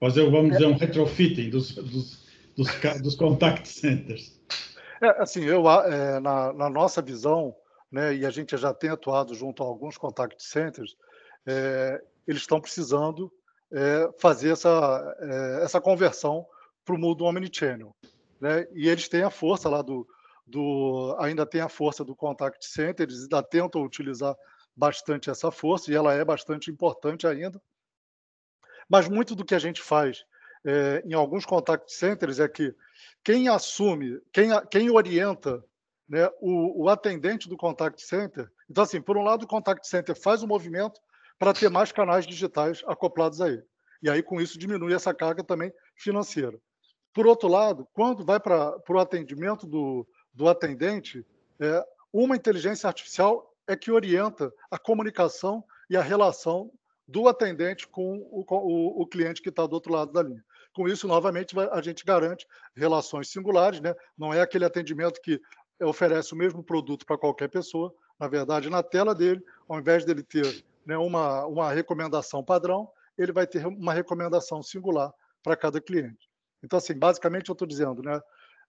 Fazer, 0.00 0.28
vamos 0.30 0.52
dizer, 0.52 0.66
um 0.66 0.76
retrofitting 0.76 1.50
dos, 1.50 1.74
dos, 1.74 2.26
dos, 2.56 3.00
dos 3.02 3.14
contact 3.16 3.68
centers. 3.68 4.38
É, 5.02 5.22
assim, 5.22 5.44
eu, 5.44 5.68
é, 5.68 6.20
na, 6.20 6.52
na 6.52 6.70
nossa 6.70 7.00
visão, 7.00 7.54
né, 7.90 8.14
e 8.14 8.26
a 8.26 8.30
gente 8.30 8.56
já 8.56 8.74
tem 8.74 8.90
atuado 8.90 9.34
junto 9.34 9.62
a 9.62 9.66
alguns 9.66 9.96
contact 9.96 10.42
centers, 10.42 10.96
é, 11.46 12.02
eles 12.26 12.42
estão 12.42 12.60
precisando 12.60 13.32
é, 13.72 14.10
fazer 14.18 14.50
essa, 14.50 15.16
é, 15.20 15.64
essa 15.64 15.80
conversão 15.80 16.46
para 16.84 16.94
o 16.94 16.98
mundo 16.98 17.24
omnichannel. 17.24 17.94
Né? 18.40 18.66
E 18.72 18.88
eles 18.88 19.08
têm 19.08 19.22
a 19.22 19.30
força 19.30 19.68
lá 19.68 19.82
do, 19.82 20.06
do. 20.48 21.16
Ainda 21.20 21.46
tem 21.46 21.60
a 21.60 21.68
força 21.68 22.04
do 22.04 22.16
contact 22.16 22.64
center, 22.66 23.06
eles 23.06 23.22
ainda 23.22 23.42
tentam 23.42 23.82
utilizar 23.82 24.36
bastante 24.74 25.28
essa 25.28 25.50
força, 25.50 25.90
e 25.90 25.94
ela 25.94 26.14
é 26.14 26.24
bastante 26.24 26.70
importante 26.70 27.26
ainda. 27.26 27.60
Mas 28.88 29.08
muito 29.08 29.34
do 29.34 29.44
que 29.44 29.54
a 29.54 29.58
gente 29.58 29.82
faz 29.82 30.24
é, 30.64 31.02
em 31.04 31.14
alguns 31.14 31.44
contact 31.44 31.92
centers 31.92 32.40
é 32.40 32.48
que 32.48 32.74
quem 33.22 33.48
assume, 33.48 34.20
quem, 34.32 34.50
quem 34.70 34.90
orienta 34.90 35.64
né, 36.08 36.28
o, 36.40 36.84
o, 36.84 36.88
atendente 36.88 37.48
do 37.48 37.56
contact 37.56 38.00
center. 38.02 38.50
Então, 38.70 38.84
assim, 38.84 39.00
por 39.00 39.16
um 39.16 39.22
lado, 39.22 39.42
o 39.42 39.48
contact 39.48 39.86
center 39.86 40.14
faz 40.14 40.42
o 40.42 40.46
um 40.46 40.48
movimento 40.48 41.00
para 41.38 41.52
ter 41.52 41.68
mais 41.68 41.92
canais 41.92 42.26
digitais 42.26 42.82
acoplados 42.86 43.40
a 43.40 43.48
ele. 43.48 43.62
E 44.02 44.08
aí, 44.08 44.22
com 44.22 44.40
isso, 44.40 44.58
diminui 44.58 44.94
essa 44.94 45.12
carga 45.12 45.44
também 45.44 45.72
financeira. 45.96 46.58
Por 47.12 47.26
outro 47.26 47.48
lado, 47.48 47.86
quando 47.92 48.24
vai 48.24 48.40
para 48.40 48.80
o 48.88 48.98
atendimento 48.98 49.66
do, 49.66 50.06
do 50.32 50.48
atendente, 50.48 51.26
é, 51.60 51.84
uma 52.12 52.36
inteligência 52.36 52.86
artificial 52.86 53.54
é 53.66 53.76
que 53.76 53.90
orienta 53.90 54.52
a 54.70 54.78
comunicação 54.78 55.62
e 55.90 55.96
a 55.96 56.02
relação 56.02 56.70
do 57.06 57.28
atendente 57.28 57.88
com 57.88 58.18
o, 58.30 58.44
o, 58.48 59.02
o 59.02 59.06
cliente 59.06 59.42
que 59.42 59.48
está 59.48 59.66
do 59.66 59.72
outro 59.72 59.92
lado 59.92 60.12
da 60.12 60.22
linha. 60.22 60.44
Com 60.74 60.86
isso, 60.86 61.08
novamente, 61.08 61.58
a 61.58 61.80
gente 61.80 62.04
garante 62.04 62.46
relações 62.76 63.30
singulares, 63.30 63.80
né? 63.80 63.94
não 64.16 64.32
é 64.32 64.40
aquele 64.40 64.64
atendimento 64.64 65.20
que 65.20 65.40
oferece 65.82 66.32
o 66.34 66.36
mesmo 66.36 66.62
produto 66.62 67.06
para 67.06 67.18
qualquer 67.18 67.48
pessoa. 67.48 67.94
Na 68.18 68.28
verdade, 68.28 68.68
na 68.68 68.82
tela 68.82 69.14
dele, 69.14 69.42
ao 69.68 69.78
invés 69.78 70.04
dele 70.04 70.22
ter 70.22 70.64
né, 70.84 70.96
uma, 70.96 71.46
uma 71.46 71.72
recomendação 71.72 72.44
padrão, 72.44 72.90
ele 73.16 73.32
vai 73.32 73.46
ter 73.46 73.66
uma 73.66 73.92
recomendação 73.92 74.62
singular 74.62 75.12
para 75.42 75.56
cada 75.56 75.80
cliente. 75.80 76.28
Então, 76.62 76.76
assim, 76.76 76.94
basicamente, 76.94 77.48
eu 77.48 77.52
estou 77.54 77.66
dizendo, 77.66 78.02
né, 78.02 78.20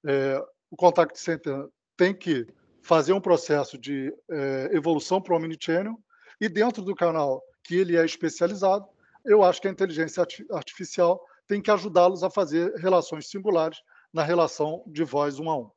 é, 0.06 0.44
o 0.72 0.76
Contact 0.76 1.20
Center 1.20 1.68
tem 1.98 2.14
que 2.14 2.46
fazer 2.82 3.14
um 3.14 3.22
processo 3.22 3.78
de 3.78 4.14
é, 4.30 4.70
evolução 4.72 5.22
para 5.22 5.34
o 5.34 5.38
Omnichannel 5.38 6.00
e 6.40 6.48
dentro 6.48 6.82
do 6.82 6.96
canal 6.96 7.42
que 7.64 7.76
ele 7.76 7.98
é 7.98 8.06
especializado, 8.06 8.86
eu 9.26 9.44
acho 9.44 9.62
que 9.62 9.68
a 9.68 9.72
inteligência 9.72 10.26
artificial 10.52 11.20
tem 11.48 11.62
que 11.62 11.70
ajudá-los 11.70 12.24
a 12.24 12.30
fazer 12.30 12.74
relações 12.76 13.28
singulares 13.30 13.80
na 14.14 14.24
relação 14.24 14.84
de 14.88 15.04
voz 15.04 15.40
um 15.40 15.50
a 15.50 15.58
um. 15.60 15.70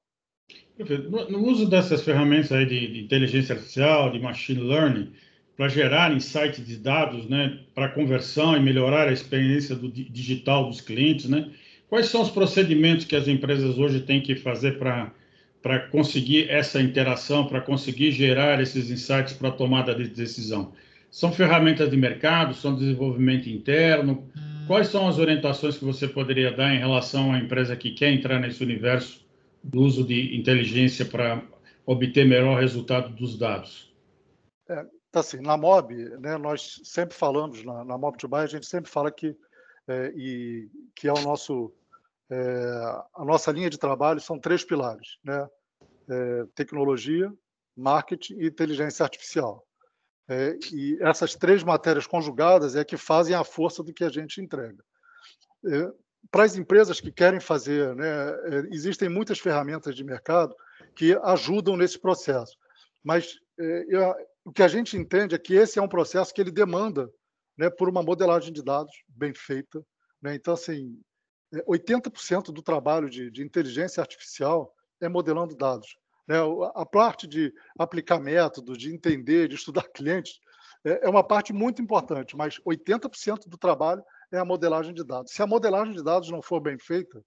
No, 0.79 1.31
no 1.31 1.47
uso 1.47 1.69
dessas 1.69 2.03
ferramentas 2.03 2.53
aí 2.53 2.67
de, 2.67 2.93
de 2.93 3.01
inteligência 3.01 3.55
artificial, 3.55 4.11
de 4.11 4.21
machine 4.21 4.63
learning, 4.63 5.13
para 5.57 5.69
gerar 5.69 6.13
insights 6.13 6.65
de 6.65 6.77
dados, 6.77 7.29
né, 7.29 7.65
para 7.75 7.91
conversão 7.91 8.57
e 8.57 8.61
melhorar 8.61 9.09
a 9.09 9.13
experiência 9.13 9.77
do 9.77 9.91
digital 9.91 10.69
dos 10.69 10.81
clientes, 10.81 11.29
né? 11.29 11.53
Quais 11.93 12.09
são 12.09 12.23
os 12.23 12.31
procedimentos 12.31 13.05
que 13.05 13.15
as 13.15 13.29
empresas 13.29 13.77
hoje 13.77 14.01
têm 14.01 14.23
que 14.23 14.35
fazer 14.35 14.79
para 14.79 15.13
para 15.61 15.79
conseguir 15.91 16.49
essa 16.49 16.81
interação, 16.81 17.47
para 17.47 17.61
conseguir 17.61 18.13
gerar 18.13 18.63
esses 18.63 18.91
insights 18.91 19.35
para 19.35 19.51
a 19.51 19.53
tomada 19.53 19.95
de 19.95 20.09
decisão? 20.09 20.73
São 21.11 21.31
ferramentas 21.31 21.91
de 21.91 21.97
mercado, 21.99 22.55
são 22.55 22.75
desenvolvimento 22.75 23.47
interno? 23.51 24.27
Quais 24.67 24.89
são 24.89 25.07
as 25.07 25.19
orientações 25.19 25.77
que 25.77 25.85
você 25.85 26.09
poderia 26.09 26.51
dar 26.51 26.75
em 26.75 26.79
relação 26.79 27.31
à 27.31 27.39
empresa 27.39 27.77
que 27.77 27.91
quer 27.91 28.11
entrar 28.11 28.41
nesse 28.41 28.63
universo 28.63 29.23
do 29.63 29.83
uso 29.83 30.03
de 30.03 30.35
inteligência 30.35 31.05
para 31.05 31.43
obter 31.85 32.25
melhor 32.25 32.59
resultado 32.59 33.15
dos 33.15 33.37
dados? 33.39 33.95
É, 34.67 34.83
tá 35.11 35.21
assim, 35.21 35.43
na 35.43 35.59
MOB, 35.59 35.93
né, 36.19 36.39
nós 36.39 36.81
sempre 36.85 37.15
falamos, 37.15 37.63
na, 37.63 37.85
na 37.85 37.99
MOB 37.99 38.17
Dubai, 38.17 38.45
a 38.45 38.49
gente 38.49 38.65
sempre 38.65 38.91
fala 38.91 39.13
que, 39.13 39.37
é, 39.87 40.11
e, 40.17 40.71
que 40.97 41.07
é 41.07 41.13
o 41.13 41.21
nosso, 41.21 41.71
a 42.31 43.25
nossa 43.25 43.53
linha 43.53 43.69
de 43.69 43.79
trabalho 43.79 44.21
são 44.21 44.39
três 44.39 44.65
pilares, 44.65 45.19
né? 45.23 45.47
É, 46.09 46.45
tecnologia, 46.55 47.33
marketing 47.77 48.35
e 48.39 48.47
inteligência 48.47 49.03
artificial. 49.03 49.67
É, 50.29 50.57
e 50.73 50.99
essas 51.01 51.35
três 51.35 51.63
matérias 51.63 52.07
conjugadas 52.07 52.77
é 52.77 52.85
que 52.85 52.97
fazem 52.97 53.35
a 53.35 53.45
força 53.45 53.83
do 53.83 53.93
que 53.93 54.05
a 54.05 54.09
gente 54.09 54.41
entrega. 54.41 54.83
É, 55.67 55.93
para 56.31 56.45
as 56.45 56.57
empresas 56.57 57.01
que 57.01 57.11
querem 57.11 57.41
fazer, 57.41 57.95
né, 57.95 58.07
é, 58.07 58.69
existem 58.71 59.09
muitas 59.09 59.39
ferramentas 59.39 59.95
de 59.95 60.05
mercado 60.05 60.55
que 60.95 61.15
ajudam 61.23 61.77
nesse 61.77 61.99
processo. 61.99 62.57
Mas 63.03 63.35
é, 63.59 63.85
eu, 63.89 64.15
o 64.45 64.53
que 64.53 64.63
a 64.63 64.69
gente 64.69 64.97
entende 64.97 65.35
é 65.35 65.39
que 65.39 65.55
esse 65.55 65.79
é 65.79 65.83
um 65.83 65.89
processo 65.89 66.33
que 66.33 66.41
ele 66.41 66.51
demanda 66.51 67.11
né, 67.57 67.69
por 67.69 67.89
uma 67.89 68.03
modelagem 68.03 68.53
de 68.53 68.63
dados 68.63 68.93
bem 69.09 69.35
feita. 69.35 69.85
Né? 70.21 70.35
Então, 70.35 70.55
assim, 70.55 70.99
80% 71.61 72.49
é, 72.49 72.53
do 72.53 72.63
trabalho 72.63 73.09
de, 73.11 73.31
de, 73.31 73.43
inteligência 73.43 74.01
artificial 74.01 74.75
é 75.01 75.09
modelando 75.09 75.57
dados. 75.57 75.97
Né? 76.27 76.37
A 76.75 76.87
parte 76.87 77.27
de 77.27 77.53
aplicar 77.79 78.19
métodos, 78.19 78.79
de 78.79 78.93
entender, 78.93 79.49
de 79.49 79.55
estudar 79.55 79.85
clientes, 79.95 80.41
é, 80.85 81.07
é 81.07 81.09
uma 81.09 81.23
parte 81.23 81.53
muito 81.53 81.83
importante, 81.83 82.37
mas 82.37 82.59
80% 82.67 83.49
do 83.49 83.59
trabalho 83.59 84.03
é 84.33 84.39
a 84.39 84.45
modelagem 84.45 84.95
de 84.95 85.05
dados. 85.05 85.33
Se 85.33 85.43
a 85.43 85.47
modelagem 85.47 85.95
de 85.95 86.03
dados 86.03 86.31
não 86.31 86.43
for 86.43 86.61
bem 86.61 86.79
feita, 86.79 87.23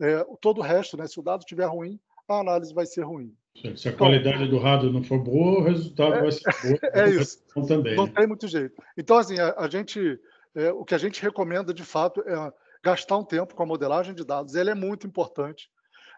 é, 0.00 0.24
todo 0.40 0.58
o 0.58 0.62
resto, 0.62 0.96
né, 0.96 1.06
se 1.06 1.18
o 1.18 1.22
dado 1.22 1.40
estiver 1.40 1.66
ruim, 1.66 1.98
a 2.28 2.40
análise 2.40 2.74
vai 2.74 2.84
ser 2.84 3.02
ruim. 3.02 3.34
Se 3.76 3.88
a 3.88 3.92
qualidade 3.92 4.44
então, 4.44 4.50
do 4.50 4.58
rádio 4.58 4.92
não 4.92 5.02
for 5.02 5.18
boa, 5.18 5.60
o 5.60 5.64
resultado 5.64 6.14
é, 6.14 6.20
vai 6.20 6.32
ser 6.32 6.42
bom. 6.62 6.88
É 6.92 7.10
isso. 7.10 7.38
Também, 7.66 7.96
não 7.96 8.06
né? 8.06 8.12
tem 8.14 8.26
muito 8.26 8.46
jeito. 8.46 8.80
Então, 8.96 9.16
assim, 9.16 9.38
a, 9.38 9.54
a 9.56 9.68
gente, 9.68 10.20
é, 10.54 10.70
o 10.72 10.84
que 10.84 10.94
a 10.94 10.98
gente 10.98 11.22
recomenda, 11.22 11.72
de 11.72 11.84
fato, 11.84 12.22
é 12.26 12.52
gastar 12.82 13.16
um 13.16 13.24
tempo 13.24 13.54
com 13.54 13.62
a 13.62 13.66
modelagem 13.66 14.14
de 14.14 14.24
dados. 14.24 14.54
Ele 14.54 14.70
é 14.70 14.74
muito 14.74 15.06
importante. 15.06 15.70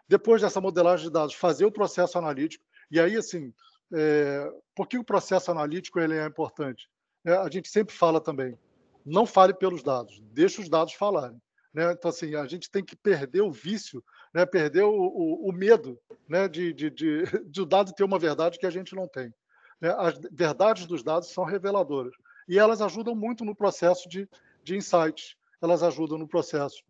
Depois 0.07 0.41
dessa 0.41 0.61
modelagem 0.61 1.07
de 1.07 1.13
dados, 1.13 1.35
fazer 1.35 1.65
o 1.65 1.71
processo 1.71 2.17
analítico. 2.17 2.63
E 2.89 2.99
aí, 2.99 3.15
assim, 3.15 3.53
é, 3.93 4.51
por 4.75 4.87
que 4.87 4.97
o 4.97 5.03
processo 5.03 5.51
analítico 5.51 5.99
ele 5.99 6.17
é 6.17 6.25
importante? 6.25 6.89
É, 7.25 7.33
a 7.33 7.49
gente 7.49 7.69
sempre 7.69 7.95
fala 7.95 8.19
também, 8.19 8.57
não 9.05 9.25
fale 9.25 9.53
pelos 9.53 9.83
dados, 9.83 10.19
deixe 10.31 10.61
os 10.61 10.69
dados 10.69 10.93
falarem. 10.93 11.41
Né? 11.73 11.91
Então, 11.91 12.09
assim, 12.09 12.35
a 12.35 12.45
gente 12.45 12.69
tem 12.69 12.83
que 12.83 12.95
perder 12.95 13.41
o 13.41 13.51
vício, 13.51 14.03
né? 14.33 14.45
perder 14.45 14.83
o, 14.83 14.91
o, 14.91 15.49
o 15.49 15.53
medo 15.53 15.99
né? 16.27 16.47
de, 16.47 16.73
de, 16.73 16.89
de, 16.89 17.23
de, 17.49 17.61
o 17.61 17.65
dado 17.65 17.93
ter 17.93 18.03
uma 18.03 18.19
verdade 18.19 18.59
que 18.59 18.65
a 18.65 18.71
gente 18.71 18.95
não 18.95 19.07
tem. 19.07 19.33
Né? 19.79 19.93
As 19.97 20.19
verdades 20.31 20.85
dos 20.85 21.03
dados 21.03 21.31
são 21.31 21.43
reveladoras 21.43 22.13
e 22.47 22.59
elas 22.59 22.81
ajudam 22.81 23.15
muito 23.15 23.45
no 23.45 23.55
processo 23.55 24.09
de, 24.09 24.27
de 24.63 24.75
insights, 24.75 25.35
elas 25.61 25.83
ajudam 25.83 26.17
no 26.17 26.27
processo 26.27 26.83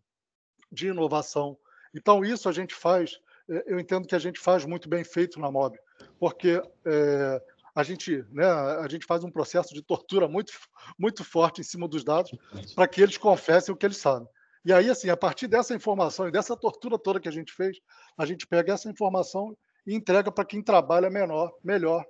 de 0.70 0.88
inovação. 0.88 1.56
Então, 1.94 2.24
isso 2.24 2.48
a 2.48 2.52
gente 2.52 2.74
faz 2.74 3.20
é, 3.48 3.64
eu 3.66 3.78
entendo 3.78 4.06
que 4.06 4.14
a 4.14 4.18
gente 4.18 4.38
faz 4.38 4.64
muito 4.64 4.88
bem 4.88 5.04
feito 5.04 5.40
na 5.40 5.50
MOB, 5.50 5.78
porque 6.18 6.62
é, 6.84 7.42
a 7.74 7.82
gente, 7.82 8.24
né, 8.30 8.46
a 8.46 8.86
gente 8.88 9.06
faz 9.06 9.24
um 9.24 9.30
processo 9.30 9.74
de 9.74 9.82
tortura 9.82 10.28
muito, 10.28 10.52
muito 10.98 11.24
forte 11.24 11.60
em 11.60 11.64
cima 11.64 11.88
dos 11.88 12.04
dados 12.04 12.32
para 12.74 12.86
que 12.86 13.00
eles 13.00 13.16
confessem 13.16 13.74
o 13.74 13.76
que 13.76 13.86
eles 13.86 13.96
sabem. 13.96 14.28
E 14.64 14.72
aí, 14.72 14.88
assim, 14.88 15.10
a 15.10 15.16
partir 15.16 15.48
dessa 15.48 15.74
informação 15.74 16.28
e 16.28 16.30
dessa 16.30 16.56
tortura 16.56 16.98
toda 16.98 17.18
que 17.18 17.28
a 17.28 17.32
gente 17.32 17.52
fez, 17.52 17.78
a 18.16 18.24
gente 18.24 18.46
pega 18.46 18.72
essa 18.72 18.88
informação 18.88 19.56
e 19.84 19.94
entrega 19.94 20.30
para 20.30 20.44
quem 20.44 20.62
trabalha 20.62 21.10
menor, 21.10 21.52
melhor 21.64 22.04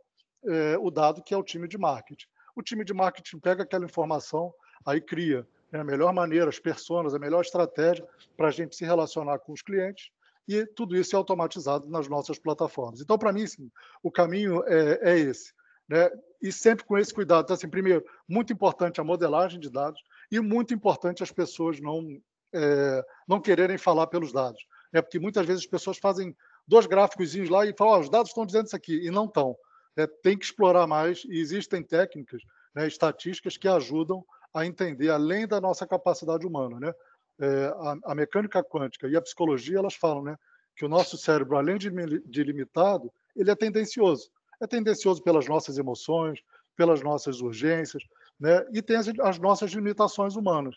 é, 0.44 0.76
o 0.78 0.90
dado, 0.90 1.22
que 1.22 1.32
é 1.32 1.36
o 1.36 1.42
time 1.42 1.66
de 1.66 1.78
marketing. 1.78 2.26
O 2.54 2.62
time 2.62 2.84
de 2.84 2.92
marketing 2.92 3.38
pega 3.38 3.62
aquela 3.62 3.86
informação, 3.86 4.52
aí 4.84 5.00
cria 5.00 5.46
né, 5.72 5.80
a 5.80 5.84
melhor 5.84 6.12
maneira, 6.12 6.48
as 6.48 6.58
pessoas, 6.58 7.14
a 7.14 7.18
melhor 7.18 7.40
estratégia 7.40 8.06
para 8.36 8.48
a 8.48 8.50
gente 8.50 8.76
se 8.76 8.84
relacionar 8.84 9.38
com 9.38 9.52
os 9.52 9.62
clientes 9.62 10.10
e 10.46 10.66
tudo 10.66 10.96
isso 10.96 11.14
é 11.14 11.18
automatizado 11.18 11.88
nas 11.88 12.08
nossas 12.08 12.38
plataformas. 12.38 13.00
Então, 13.00 13.16
para 13.16 13.32
mim, 13.32 13.46
sim, 13.46 13.70
o 14.02 14.10
caminho 14.10 14.62
é, 14.66 15.12
é 15.12 15.18
esse. 15.18 15.52
Né? 15.88 16.10
E 16.42 16.52
sempre 16.52 16.84
com 16.84 16.98
esse 16.98 17.14
cuidado. 17.14 17.44
Então, 17.44 17.54
assim, 17.54 17.68
primeiro, 17.68 18.04
muito 18.28 18.52
importante 18.52 19.00
a 19.00 19.04
modelagem 19.04 19.60
de 19.60 19.70
dados 19.70 20.02
e 20.30 20.40
muito 20.40 20.74
importante 20.74 21.22
as 21.22 21.30
pessoas 21.30 21.80
não, 21.80 22.20
é, 22.52 23.04
não 23.26 23.40
quererem 23.40 23.78
falar 23.78 24.08
pelos 24.08 24.32
dados. 24.32 24.60
Né? 24.92 25.00
Porque 25.00 25.18
muitas 25.18 25.46
vezes 25.46 25.62
as 25.62 25.70
pessoas 25.70 25.98
fazem 25.98 26.36
dois 26.66 26.86
gráficos 26.86 27.34
lá 27.48 27.64
e 27.64 27.74
falam, 27.76 27.94
oh, 27.94 28.00
os 28.00 28.10
dados 28.10 28.30
estão 28.30 28.44
dizendo 28.44 28.66
isso 28.66 28.76
aqui, 28.76 29.06
e 29.06 29.10
não 29.10 29.26
estão. 29.26 29.56
É, 29.96 30.06
tem 30.06 30.38
que 30.38 30.44
explorar 30.44 30.86
mais 30.86 31.22
e 31.24 31.38
existem 31.38 31.82
técnicas, 31.82 32.42
né, 32.74 32.86
estatísticas 32.86 33.58
que 33.58 33.68
ajudam 33.68 34.24
a 34.54 34.66
entender, 34.66 35.10
além 35.10 35.46
da 35.46 35.60
nossa 35.60 35.86
capacidade 35.86 36.46
humana. 36.46 36.78
Né? 36.78 36.94
É, 37.40 37.66
a, 37.66 38.12
a, 38.12 38.14
mecânica 38.14 38.62
quântica 38.62 39.08
e 39.08 39.16
a 39.16 39.22
psicologia, 39.22 39.78
elas 39.78 39.94
falam 39.94 40.22
né, 40.22 40.36
que 40.76 40.84
o 40.84 40.88
nosso 40.88 41.16
cérebro, 41.16 41.56
além 41.56 41.78
de, 41.78 41.90
de 41.90 42.44
limitado, 42.44 43.12
ele 43.34 43.50
é 43.50 43.54
tendencioso. 43.54 44.30
É 44.60 44.66
tendencioso 44.66 45.22
pelas 45.22 45.48
nossas 45.48 45.78
emoções, 45.78 46.40
pelas 46.76 47.02
nossas 47.02 47.40
urgências, 47.40 48.02
né? 48.38 48.64
e 48.72 48.80
tem 48.80 48.96
as, 48.96 49.08
as 49.20 49.38
nossas 49.38 49.70
limitações 49.72 50.36
humanas. 50.36 50.76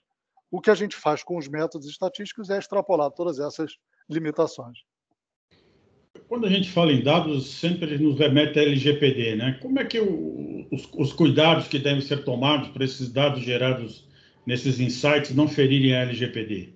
O 0.49 0.61
que 0.61 0.69
a 0.69 0.75
gente 0.75 0.95
faz 0.95 1.23
com 1.23 1.37
os 1.37 1.47
métodos 1.47 1.87
estatísticos 1.87 2.49
é 2.49 2.57
extrapolar 2.57 3.11
todas 3.11 3.39
essas 3.39 3.77
limitações. 4.09 4.79
Quando 6.27 6.47
a 6.47 6.49
gente 6.49 6.71
fala 6.71 6.91
em 6.91 7.03
dados, 7.03 7.51
sempre 7.51 7.97
nos 7.97 8.17
remete 8.17 8.59
a 8.59 8.63
LGPD, 8.63 9.35
né? 9.35 9.59
Como 9.61 9.79
é 9.79 9.85
que 9.85 9.99
o, 9.99 10.67
os, 10.71 10.89
os, 10.93 11.13
cuidados 11.13 11.67
que 11.67 11.77
devem 11.77 12.01
ser 12.01 12.23
tomados 12.23 12.69
para 12.69 12.83
esses 12.83 13.11
dados 13.11 13.43
gerados 13.43 14.07
nesses 14.45 14.79
insights 14.79 15.35
não 15.35 15.47
ferirem 15.47 15.95
a 15.95 16.01
LGPD? 16.01 16.73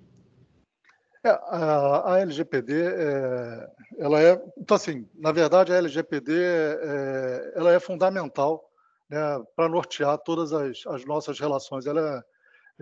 É, 1.24 1.30
a, 1.30 2.14
a, 2.14 2.20
LGPD, 2.20 2.72
é, 2.72 3.70
ela 3.98 4.22
é, 4.22 4.40
então 4.56 4.76
assim, 4.76 5.06
na 5.18 5.32
verdade 5.32 5.72
a 5.72 5.76
LGPD 5.76 6.32
é, 6.32 7.52
ela 7.56 7.72
é 7.72 7.80
fundamental 7.80 8.70
né, 9.10 9.18
para 9.56 9.68
nortear 9.68 10.16
todas 10.18 10.52
as, 10.52 10.86
as, 10.86 11.04
nossas 11.04 11.38
relações. 11.38 11.86
Ela 11.86 12.24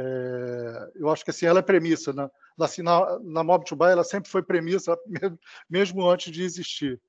é, 0.00 0.92
eu 0.94 1.10
acho 1.10 1.24
que 1.24 1.30
assim, 1.30 1.44
ela 1.44 1.58
é 1.58 1.62
premissa, 1.62 2.12
né? 2.12 2.30
Assim, 2.58 2.82
na, 2.82 3.18
na 3.18 3.42
Mob 3.42 3.64
to 3.64 3.74
Buy, 3.74 3.90
ela 3.90 4.04
sempre 4.04 4.30
foi 4.30 4.42
premissa, 4.42 4.96
mesmo 5.68 6.08
antes 6.08 6.32
de 6.32 6.44
existir. 6.44 7.00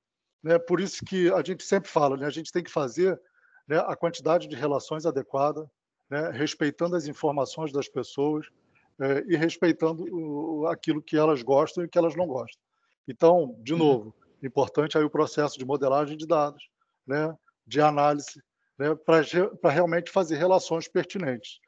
Né? 0.42 0.58
Por 0.58 0.80
isso 0.80 1.04
que 1.04 1.32
a 1.32 1.42
gente 1.42 1.62
sempre 1.62 1.88
fala, 1.88 2.16
né? 2.16 2.26
a 2.26 2.30
gente 2.30 2.50
tem 2.50 2.64
que 2.64 2.70
fazer 2.70 3.20
né, 3.68 3.78
a 3.78 3.94
quantidade 3.94 4.48
de 4.48 4.56
relações 4.56 5.06
adequada, 5.06 5.70
né, 6.08 6.30
respeitando 6.30 6.96
as 6.96 7.06
informações 7.06 7.72
das 7.72 7.88
pessoas 7.88 8.48
é, 8.98 9.24
e 9.28 9.36
respeitando 9.36 10.04
o, 10.12 10.66
aquilo 10.66 11.00
que 11.00 11.16
elas 11.16 11.42
gostam 11.42 11.84
e 11.84 11.88
que 11.88 11.96
elas 11.96 12.16
não 12.16 12.26
gostam. 12.26 12.60
Então, 13.06 13.56
de 13.60 13.72
uhum. 13.74 13.78
novo, 13.78 14.14
importante 14.42 14.98
aí 14.98 15.04
o 15.04 15.10
processo 15.10 15.56
de 15.56 15.64
modelagem 15.64 16.16
de 16.16 16.26
dados, 16.26 16.68
né, 17.06 17.36
de 17.64 17.80
análise, 17.80 18.42
né, 18.76 18.96
para 18.96 19.70
realmente 19.70 20.10
fazer 20.10 20.36
relações 20.36 20.88
pertinentes. 20.88 21.60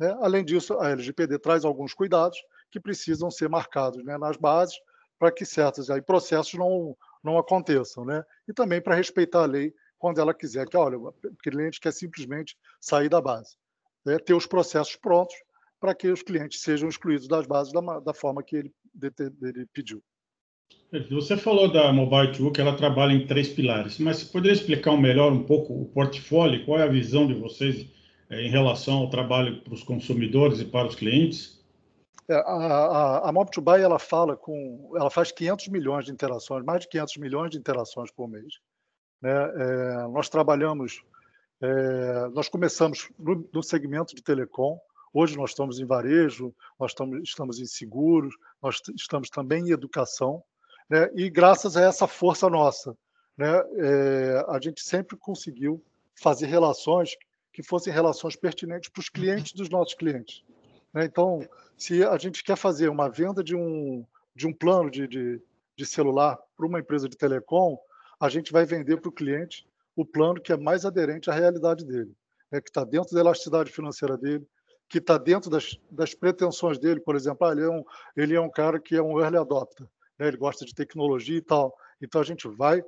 Né? 0.00 0.16
Além 0.20 0.42
disso, 0.42 0.74
a 0.78 0.90
LGPD 0.90 1.38
traz 1.38 1.64
alguns 1.64 1.92
cuidados 1.92 2.38
que 2.70 2.80
precisam 2.80 3.30
ser 3.30 3.50
marcados 3.50 4.02
né, 4.02 4.16
nas 4.16 4.38
bases 4.38 4.80
para 5.18 5.30
que 5.30 5.44
certos 5.44 5.90
aí, 5.90 6.00
processos 6.00 6.54
não, 6.54 6.96
não 7.22 7.36
aconteçam. 7.36 8.04
Né? 8.04 8.24
E 8.48 8.54
também 8.54 8.80
para 8.80 8.94
respeitar 8.94 9.42
a 9.42 9.46
lei 9.46 9.74
quando 9.98 10.18
ela 10.18 10.32
quiser 10.32 10.66
que, 10.66 10.76
olha, 10.78 10.98
o 10.98 11.12
cliente 11.42 11.78
quer 11.78 11.92
simplesmente 11.92 12.56
sair 12.80 13.10
da 13.10 13.20
base 13.20 13.54
né, 14.04 14.18
ter 14.18 14.34
os 14.34 14.46
processos 14.46 14.96
prontos 14.96 15.34
para 15.78 15.94
que 15.94 16.08
os 16.08 16.22
clientes 16.22 16.62
sejam 16.62 16.88
excluídos 16.88 17.28
das 17.28 17.46
bases 17.46 17.72
da, 17.72 18.00
da 18.00 18.14
forma 18.14 18.42
que 18.42 18.56
ele, 18.56 18.72
ele 19.42 19.66
pediu. 19.72 20.02
Você 21.10 21.36
falou 21.36 21.70
da 21.70 21.92
Mobile 21.92 22.32
Tool, 22.32 22.52
que 22.52 22.60
ela 22.60 22.76
trabalha 22.76 23.12
em 23.12 23.26
três 23.26 23.48
pilares, 23.48 23.98
mas 23.98 24.24
poderia 24.24 24.54
explicar 24.54 24.96
melhor 24.96 25.32
um 25.32 25.44
pouco 25.44 25.72
o 25.72 25.86
portfólio, 25.86 26.64
qual 26.64 26.80
é 26.80 26.84
a 26.84 26.88
visão 26.88 27.26
de 27.26 27.34
vocês 27.34 27.86
em 28.30 28.50
relação 28.50 28.98
ao 28.98 29.10
trabalho 29.10 29.62
para 29.62 29.74
os 29.74 29.82
consumidores 29.82 30.60
e 30.60 30.64
para 30.64 30.86
os 30.88 30.94
clientes? 30.94 31.60
É, 32.28 32.34
a, 32.34 32.40
a, 32.40 33.28
a 33.28 33.32
Mob 33.32 33.50
to 33.50 33.60
Buy, 33.60 33.80
ela 33.80 33.98
fala 33.98 34.36
com, 34.36 34.92
ela 34.94 35.10
faz 35.10 35.32
500 35.32 35.68
milhões 35.68 36.04
de 36.04 36.12
interações, 36.12 36.64
mais 36.64 36.80
de 36.82 36.88
500 36.88 37.16
milhões 37.16 37.50
de 37.50 37.58
interações 37.58 38.10
por 38.10 38.28
mês. 38.28 38.60
Né? 39.20 39.30
É, 39.32 40.08
nós 40.08 40.28
trabalhamos 40.28 41.02
é, 41.60 42.28
nós 42.28 42.48
começamos 42.48 43.10
no, 43.18 43.46
no, 43.52 43.62
segmento 43.62 44.14
de 44.14 44.22
telecom, 44.22 44.80
hoje 45.12 45.36
nós 45.36 45.50
estamos 45.50 45.78
em 45.78 45.84
varejo, 45.84 46.54
nós 46.78 46.92
estamos, 46.92 47.20
estamos 47.22 47.60
em 47.60 47.66
seguros, 47.66 48.34
nós 48.62 48.80
estamos 48.96 49.28
também 49.28 49.68
em 49.68 49.72
educação, 49.72 50.42
né? 50.88 51.10
e 51.14 51.28
graças 51.28 51.76
a 51.76 51.82
essa 51.82 52.06
força 52.06 52.48
nossa, 52.48 52.96
né, 53.36 53.62
é, 53.76 54.44
a 54.48 54.58
gente 54.60 54.82
sempre 54.82 55.16
conseguiu 55.18 55.84
fazer 56.14 56.46
relações 56.46 57.10
que 57.52 57.62
fossem 57.62 57.92
relações 57.92 58.36
pertinentes 58.36 58.90
para 58.90 59.00
os 59.00 59.08
clientes 59.08 59.52
dos 59.52 59.68
nossos 59.68 59.94
clientes. 59.94 60.42
Né? 60.92 61.04
Então, 61.04 61.46
se 61.76 62.04
a 62.04 62.16
gente 62.16 62.42
quer 62.42 62.56
fazer 62.56 62.88
uma 62.88 63.08
venda 63.08 63.42
de 63.42 63.56
um, 63.56 64.04
de 64.34 64.46
um 64.46 64.52
plano 64.52 64.90
de, 64.90 65.06
de, 65.06 65.40
de 65.76 65.86
celular 65.86 66.38
para 66.56 66.66
uma 66.66 66.80
empresa 66.80 67.08
de 67.08 67.16
telecom, 67.16 67.78
a 68.18 68.28
gente 68.28 68.52
vai 68.52 68.64
vender 68.64 69.00
para 69.00 69.08
o 69.08 69.12
cliente 69.12 69.66
o 69.96 70.04
plano 70.04 70.40
que 70.40 70.52
é 70.52 70.56
mais 70.56 70.84
aderente 70.84 71.30
à 71.30 71.34
realidade 71.34 71.84
dele, 71.84 72.14
né, 72.50 72.60
que 72.60 72.70
está 72.70 72.84
dentro 72.84 73.14
da 73.14 73.20
elasticidade 73.20 73.70
financeira 73.70 74.16
dele, 74.16 74.46
que 74.88 74.98
está 74.98 75.16
dentro 75.18 75.48
das, 75.50 75.78
das, 75.90 76.14
pretensões 76.14 76.78
dele. 76.78 77.00
Por 77.00 77.14
exemplo, 77.14 77.46
ah, 77.46 77.52
ele, 77.52 77.62
é 77.62 77.68
um, 77.68 77.84
ele 78.16 78.34
é 78.34 78.40
um 78.40 78.50
cara 78.50 78.80
que 78.80 78.96
é 78.96 79.02
um 79.02 79.20
early 79.20 79.36
adopter, 79.36 79.86
né, 80.18 80.28
ele 80.28 80.36
gosta 80.36 80.64
de 80.64 80.74
tecnologia 80.74 81.38
e 81.38 81.42
tal. 81.42 81.74
Então 82.00 82.20
a 82.20 82.24
gente 82.24 82.48
vai, 82.48 82.82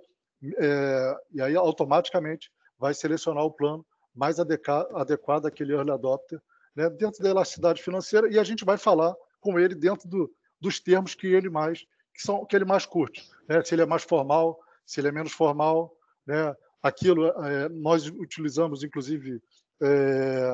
é, 0.59 1.17
e 1.33 1.41
aí 1.41 1.55
automaticamente 1.57 2.51
vai 2.79 2.95
selecionar 2.95 3.45
o 3.45 3.51
plano 3.51 3.85
mais 4.15 4.39
adequado 4.39 5.47
àquele 5.47 5.73
early 5.73 5.91
adopter, 5.91 6.41
né, 6.75 6.89
dentro 6.91 7.23
da 7.23 7.31
elasticidade 7.31 7.83
financeira, 7.83 8.31
e 8.31 8.39
a 8.39 8.45
gente 8.45 8.65
vai 8.65 8.77
falar 8.77 9.15
com 9.41 9.59
ele 9.59 9.75
dentro 9.75 10.09
do, 10.09 10.33
dos 10.61 10.81
termos 10.81 11.15
que 11.15 11.27
ele 11.27 11.51
mais 11.51 11.87
que 12.15 12.23
são 12.23 12.45
que 12.45 12.55
ele 12.55 12.65
mais 12.65 12.85
curte, 12.85 13.27
né? 13.49 13.63
se 13.65 13.75
ele 13.75 13.83
é 13.83 13.87
mais 13.87 14.03
formal, 14.03 14.61
se 14.85 15.01
ele 15.01 15.09
é 15.09 15.13
menos 15.13 15.33
formal, 15.33 15.97
né? 16.27 16.55
aquilo, 16.83 17.29
é, 17.29 17.69
nós 17.69 18.07
utilizamos, 18.07 18.83
inclusive, 18.83 19.41
é, 19.81 20.53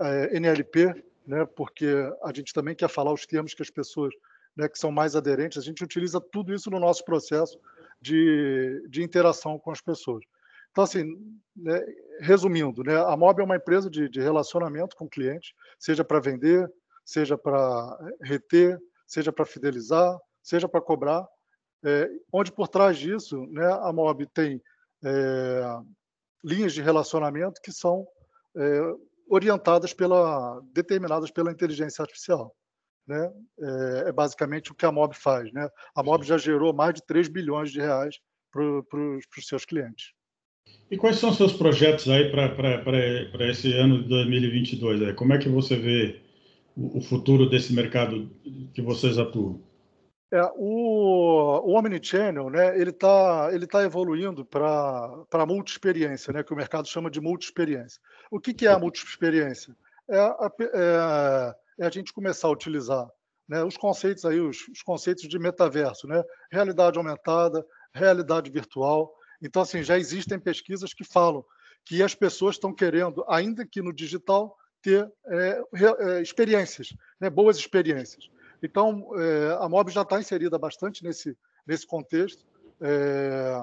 é, 0.00 0.36
NLP, 0.36 1.04
né, 1.26 1.44
porque 1.44 1.86
a 2.22 2.32
gente 2.32 2.52
também 2.52 2.74
quer 2.74 2.88
falar 2.88 3.12
os 3.12 3.26
termos 3.26 3.54
que 3.54 3.62
as 3.62 3.70
pessoas 3.70 4.14
né, 4.56 4.68
que 4.68 4.78
são 4.78 4.90
mais 4.90 5.14
aderentes, 5.14 5.58
a 5.58 5.62
gente 5.62 5.84
utiliza 5.84 6.20
tudo 6.20 6.54
isso 6.54 6.70
no 6.70 6.80
nosso 6.80 7.04
processo 7.04 7.58
de, 8.00 8.82
de 8.88 9.02
interação 9.02 9.58
com 9.58 9.70
as 9.70 9.80
pessoas. 9.80 10.24
Então, 10.76 10.84
assim, 10.84 11.06
né, 11.56 11.82
resumindo, 12.20 12.84
né, 12.84 12.94
a 12.98 13.16
Mob 13.16 13.40
é 13.40 13.44
uma 13.44 13.56
empresa 13.56 13.88
de, 13.88 14.10
de 14.10 14.20
relacionamento 14.20 14.94
com 14.94 15.08
clientes, 15.08 15.54
seja 15.78 16.04
para 16.04 16.20
vender, 16.20 16.70
seja 17.02 17.38
para 17.38 17.98
reter, 18.20 18.78
seja 19.06 19.32
para 19.32 19.46
fidelizar, 19.46 20.18
seja 20.42 20.68
para 20.68 20.82
cobrar, 20.82 21.26
é, 21.82 22.10
onde 22.30 22.52
por 22.52 22.68
trás 22.68 22.98
disso, 22.98 23.46
né, 23.46 23.66
a 23.72 23.90
Mob 23.90 24.26
tem 24.34 24.60
é, 25.02 25.78
linhas 26.44 26.74
de 26.74 26.82
relacionamento 26.82 27.58
que 27.62 27.72
são 27.72 28.06
é, 28.54 28.80
orientadas 29.30 29.94
pela 29.94 30.60
determinadas 30.74 31.30
pela 31.30 31.50
inteligência 31.50 32.02
artificial. 32.02 32.54
Né? 33.06 33.32
É, 33.58 34.08
é, 34.08 34.12
basicamente 34.12 34.72
o 34.72 34.74
que 34.74 34.84
a 34.84 34.92
Mob 34.92 35.16
faz. 35.16 35.50
Né? 35.54 35.70
A 35.94 36.02
Mob 36.02 36.22
já 36.22 36.36
gerou 36.36 36.74
mais 36.74 36.92
de 36.92 37.06
3 37.06 37.28
bilhões 37.28 37.72
de 37.72 37.80
reais 37.80 38.18
para 38.52 38.62
os 38.62 39.48
seus 39.48 39.64
clientes. 39.64 40.15
E 40.90 40.96
quais 40.96 41.16
são 41.16 41.30
os 41.30 41.36
seus 41.36 41.52
projetos 41.52 42.08
aí 42.08 42.30
para 42.30 43.50
esse 43.50 43.72
ano 43.72 44.02
de 44.02 44.08
2022? 44.08 45.14
Como 45.14 45.32
é 45.32 45.38
que 45.38 45.48
você 45.48 45.76
vê 45.76 46.20
o 46.76 47.00
futuro 47.00 47.48
desse 47.48 47.72
mercado 47.72 48.30
que 48.74 48.82
vocês 48.82 49.18
atuam? 49.18 49.60
É, 50.32 50.42
o, 50.56 51.60
o 51.64 51.78
Omnichannel, 51.78 52.50
né, 52.50 52.78
ele 52.78 52.90
está 52.90 53.48
ele 53.52 53.66
tá 53.66 53.82
evoluindo 53.84 54.44
para 54.44 55.24
a 55.32 55.46
multi-experiência, 55.46 56.32
né, 56.32 56.42
que 56.42 56.52
o 56.52 56.56
mercado 56.56 56.88
chama 56.88 57.10
de 57.10 57.20
multi-experiência. 57.20 58.00
O 58.30 58.40
que, 58.40 58.52
que 58.52 58.66
é 58.66 58.70
a 58.70 58.78
multi-experiência? 58.78 59.74
É, 60.08 60.18
é, 60.18 61.54
é, 61.80 61.86
a 61.86 61.90
gente 61.90 62.12
começar 62.12 62.48
a 62.48 62.52
utilizar 62.52 63.08
né, 63.48 63.62
os 63.62 63.76
conceitos 63.76 64.24
aí, 64.24 64.40
os, 64.40 64.66
os, 64.68 64.82
conceitos 64.82 65.28
de 65.28 65.38
metaverso, 65.38 66.08
né, 66.08 66.22
realidade 66.50 66.98
aumentada, 66.98 67.64
realidade 67.94 68.50
virtual. 68.50 69.12
Então, 69.42 69.62
assim, 69.62 69.82
já 69.82 69.98
existem 69.98 70.38
pesquisas 70.38 70.94
que 70.94 71.04
falam 71.04 71.44
que 71.84 72.02
as 72.02 72.14
pessoas 72.14 72.56
estão 72.56 72.74
querendo, 72.74 73.24
ainda 73.28 73.64
que 73.64 73.80
no 73.80 73.92
digital, 73.92 74.56
ter 74.82 75.10
é, 75.26 75.62
é, 75.74 76.22
experiências, 76.22 76.94
né, 77.20 77.28
boas 77.28 77.56
experiências. 77.56 78.30
Então, 78.62 79.08
é, 79.18 79.56
a 79.60 79.68
MOB 79.68 79.90
já 79.90 80.02
está 80.02 80.18
inserida 80.18 80.58
bastante 80.58 81.02
nesse, 81.02 81.36
nesse 81.66 81.86
contexto. 81.86 82.44
É, 82.80 83.60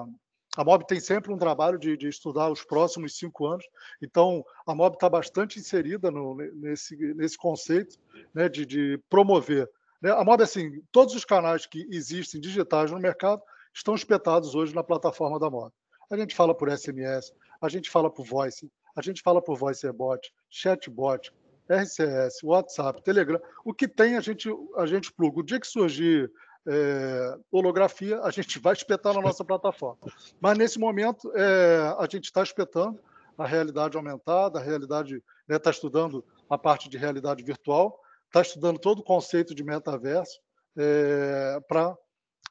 a 0.56 0.64
MOB 0.64 0.86
tem 0.86 1.00
sempre 1.00 1.32
um 1.32 1.38
trabalho 1.38 1.78
de, 1.78 1.96
de, 1.96 2.08
estudar 2.08 2.50
os 2.50 2.62
próximos 2.64 3.16
cinco 3.16 3.46
anos, 3.46 3.64
então 4.00 4.44
a 4.66 4.74
MOB 4.74 4.94
está 4.94 5.08
bastante 5.08 5.58
inserida 5.58 6.10
no, 6.10 6.34
nesse, 6.34 6.96
nesse 7.14 7.36
conceito 7.36 7.98
né, 8.32 8.48
de, 8.48 8.64
de, 8.64 9.00
promover. 9.10 9.68
Né? 10.00 10.10
A 10.10 10.22
MOB, 10.22 10.42
assim, 10.42 10.82
todos 10.92 11.14
os 11.14 11.24
canais 11.24 11.66
que 11.66 11.86
existem 11.90 12.40
digitais 12.40 12.90
no 12.90 13.00
mercado 13.00 13.42
estão 13.74 13.94
espetados 13.94 14.54
hoje 14.54 14.74
na 14.74 14.82
plataforma 14.82 15.38
da 15.38 15.50
MOB. 15.50 15.72
A 16.10 16.16
gente 16.16 16.34
fala 16.34 16.54
por 16.54 16.70
SMS, 16.70 17.32
a 17.60 17.68
gente 17.68 17.90
fala 17.90 18.10
por 18.10 18.24
Voice, 18.24 18.70
a 18.96 19.02
gente 19.02 19.20
fala 19.22 19.42
por 19.42 19.56
Voice 19.58 19.90
Bot, 19.90 20.32
Chatbot, 20.48 21.32
RCS, 21.68 22.42
WhatsApp, 22.42 23.02
Telegram. 23.02 23.40
O 23.64 23.74
que 23.74 23.88
tem 23.88 24.16
a 24.16 24.20
gente, 24.20 24.48
a 24.76 24.86
gente 24.86 25.12
pluga. 25.12 25.40
O 25.40 25.42
dia 25.42 25.58
que 25.58 25.66
surgir 25.66 26.30
é, 26.66 27.38
holografia, 27.50 28.20
a 28.20 28.30
gente 28.30 28.58
vai 28.58 28.74
espetar 28.74 29.14
na 29.14 29.20
nossa 29.20 29.44
plataforma. 29.44 29.98
Mas 30.40 30.56
nesse 30.56 30.78
momento, 30.78 31.32
é, 31.34 31.94
a 31.98 32.06
gente 32.10 32.24
está 32.24 32.42
espetando 32.42 33.00
a 33.36 33.46
realidade 33.46 33.96
aumentada, 33.96 34.58
a 34.58 34.62
realidade, 34.62 35.16
está 35.16 35.24
né, 35.48 35.58
tá 35.58 35.70
estudando 35.70 36.24
a 36.48 36.56
parte 36.56 36.88
de 36.88 36.96
realidade 36.96 37.42
virtual, 37.42 37.98
está 38.26 38.42
estudando 38.42 38.78
todo 38.78 39.00
o 39.00 39.04
conceito 39.04 39.54
de 39.54 39.64
metaverso, 39.64 40.40
é, 40.76 41.60
para 41.66 41.96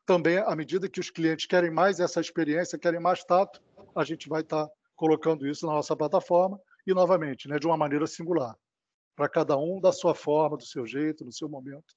também, 0.06 0.38
à 0.38 0.56
medida 0.56 0.90
que 0.90 1.00
os 1.00 1.10
clientes 1.10 1.46
querem 1.46 1.72
mais 1.72 2.00
essa 2.00 2.20
experiência, 2.20 2.78
querem 2.78 3.00
mais 3.00 3.24
tato, 3.24 3.62
a 3.96 4.04
gente 4.04 4.28
vai 4.28 4.42
estar 4.42 4.68
tá 4.68 4.74
colocando 4.96 5.48
isso 5.48 5.66
na 5.66 5.74
nossa 5.74 5.96
plataforma 5.96 6.60
e, 6.86 6.94
novamente, 6.94 7.48
né, 7.48 7.58
de 7.58 7.66
uma 7.66 7.78
maneira 7.78 8.06
singular, 8.08 8.56
para 9.16 9.30
cada 9.30 9.58
um 9.58 9.80
da 9.80 9.92
sua 9.92 10.14
forma, 10.14 10.58
do 10.58 10.66
seu 10.66 10.86
jeito, 10.86 11.24
no 11.24 11.32
seu 11.32 11.48
momento. 11.48 11.96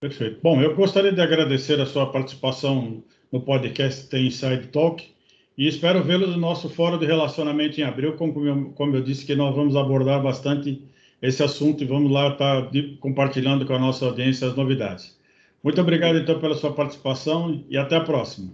Perfeito. 0.00 0.40
Bom, 0.42 0.62
eu 0.62 0.74
gostaria 0.74 1.12
de 1.12 1.20
agradecer 1.20 1.78
a 1.80 1.86
sua 1.86 2.10
participação 2.10 3.04
no 3.30 3.42
podcast 3.42 4.08
Tem 4.08 4.28
Inside 4.28 4.68
Talk 4.68 5.14
e 5.58 5.68
espero 5.68 6.02
vê-lo 6.02 6.26
no 6.26 6.38
nosso 6.38 6.70
fórum 6.70 6.98
de 6.98 7.04
relacionamento 7.04 7.78
em 7.78 7.84
abril, 7.84 8.16
como 8.16 8.46
eu, 8.46 8.72
como 8.72 8.96
eu 8.96 9.02
disse 9.02 9.26
que 9.26 9.34
nós 9.34 9.54
vamos 9.54 9.76
abordar 9.76 10.22
bastante 10.22 10.82
esse 11.20 11.42
assunto 11.42 11.84
e 11.84 11.86
vamos 11.86 12.10
lá 12.10 12.28
estar 12.28 12.70
compartilhando 12.98 13.66
com 13.66 13.74
a 13.74 13.78
nossa 13.78 14.06
audiência 14.06 14.48
as 14.48 14.56
novidades. 14.56 15.19
Muito 15.62 15.78
obrigado, 15.80 16.16
então, 16.16 16.40
pela 16.40 16.54
sua 16.54 16.72
participação 16.72 17.64
e 17.68 17.76
até 17.76 17.96
a 17.96 18.00
próxima. 18.00 18.50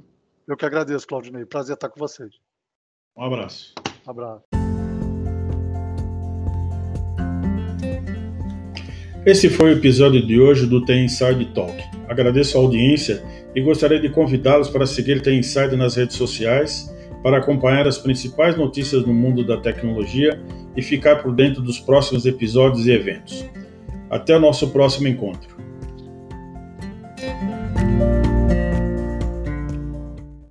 Eu 0.46 0.56
que 0.56 0.66
agradeço, 0.66 1.06
Claudinei. 1.06 1.44
Prazer 1.44 1.74
estar 1.74 1.88
com 1.88 1.98
vocês. 1.98 2.30
Um 3.16 3.22
abraço. 3.22 3.74
Um 4.06 4.10
abraço. 4.10 4.44
Esse 9.24 9.48
foi 9.48 9.74
o 9.74 9.76
episódio 9.76 10.24
de 10.24 10.40
hoje 10.40 10.66
do 10.66 10.84
The 10.84 10.96
Inside 11.04 11.46
Talk. 11.52 11.76
Agradeço 12.08 12.56
a 12.56 12.60
audiência 12.60 13.24
e 13.54 13.60
gostaria 13.60 14.00
de 14.00 14.08
convidá-los 14.08 14.68
para 14.68 14.86
seguir 14.86 15.20
The 15.20 15.32
Inside 15.32 15.76
nas 15.76 15.96
redes 15.96 16.16
sociais, 16.16 16.92
para 17.22 17.38
acompanhar 17.38 17.88
as 17.88 17.98
principais 17.98 18.56
notícias 18.56 19.04
no 19.04 19.12
mundo 19.12 19.44
da 19.44 19.56
tecnologia 19.56 20.40
e 20.76 20.82
ficar 20.82 21.22
por 21.22 21.34
dentro 21.34 21.62
dos 21.62 21.80
próximos 21.80 22.26
episódios 22.26 22.86
e 22.86 22.92
eventos. 22.92 23.44
Até 24.10 24.36
o 24.36 24.40
nosso 24.40 24.70
próximo 24.70 25.08
encontro. 25.08 25.65
Bye. 27.86 28.25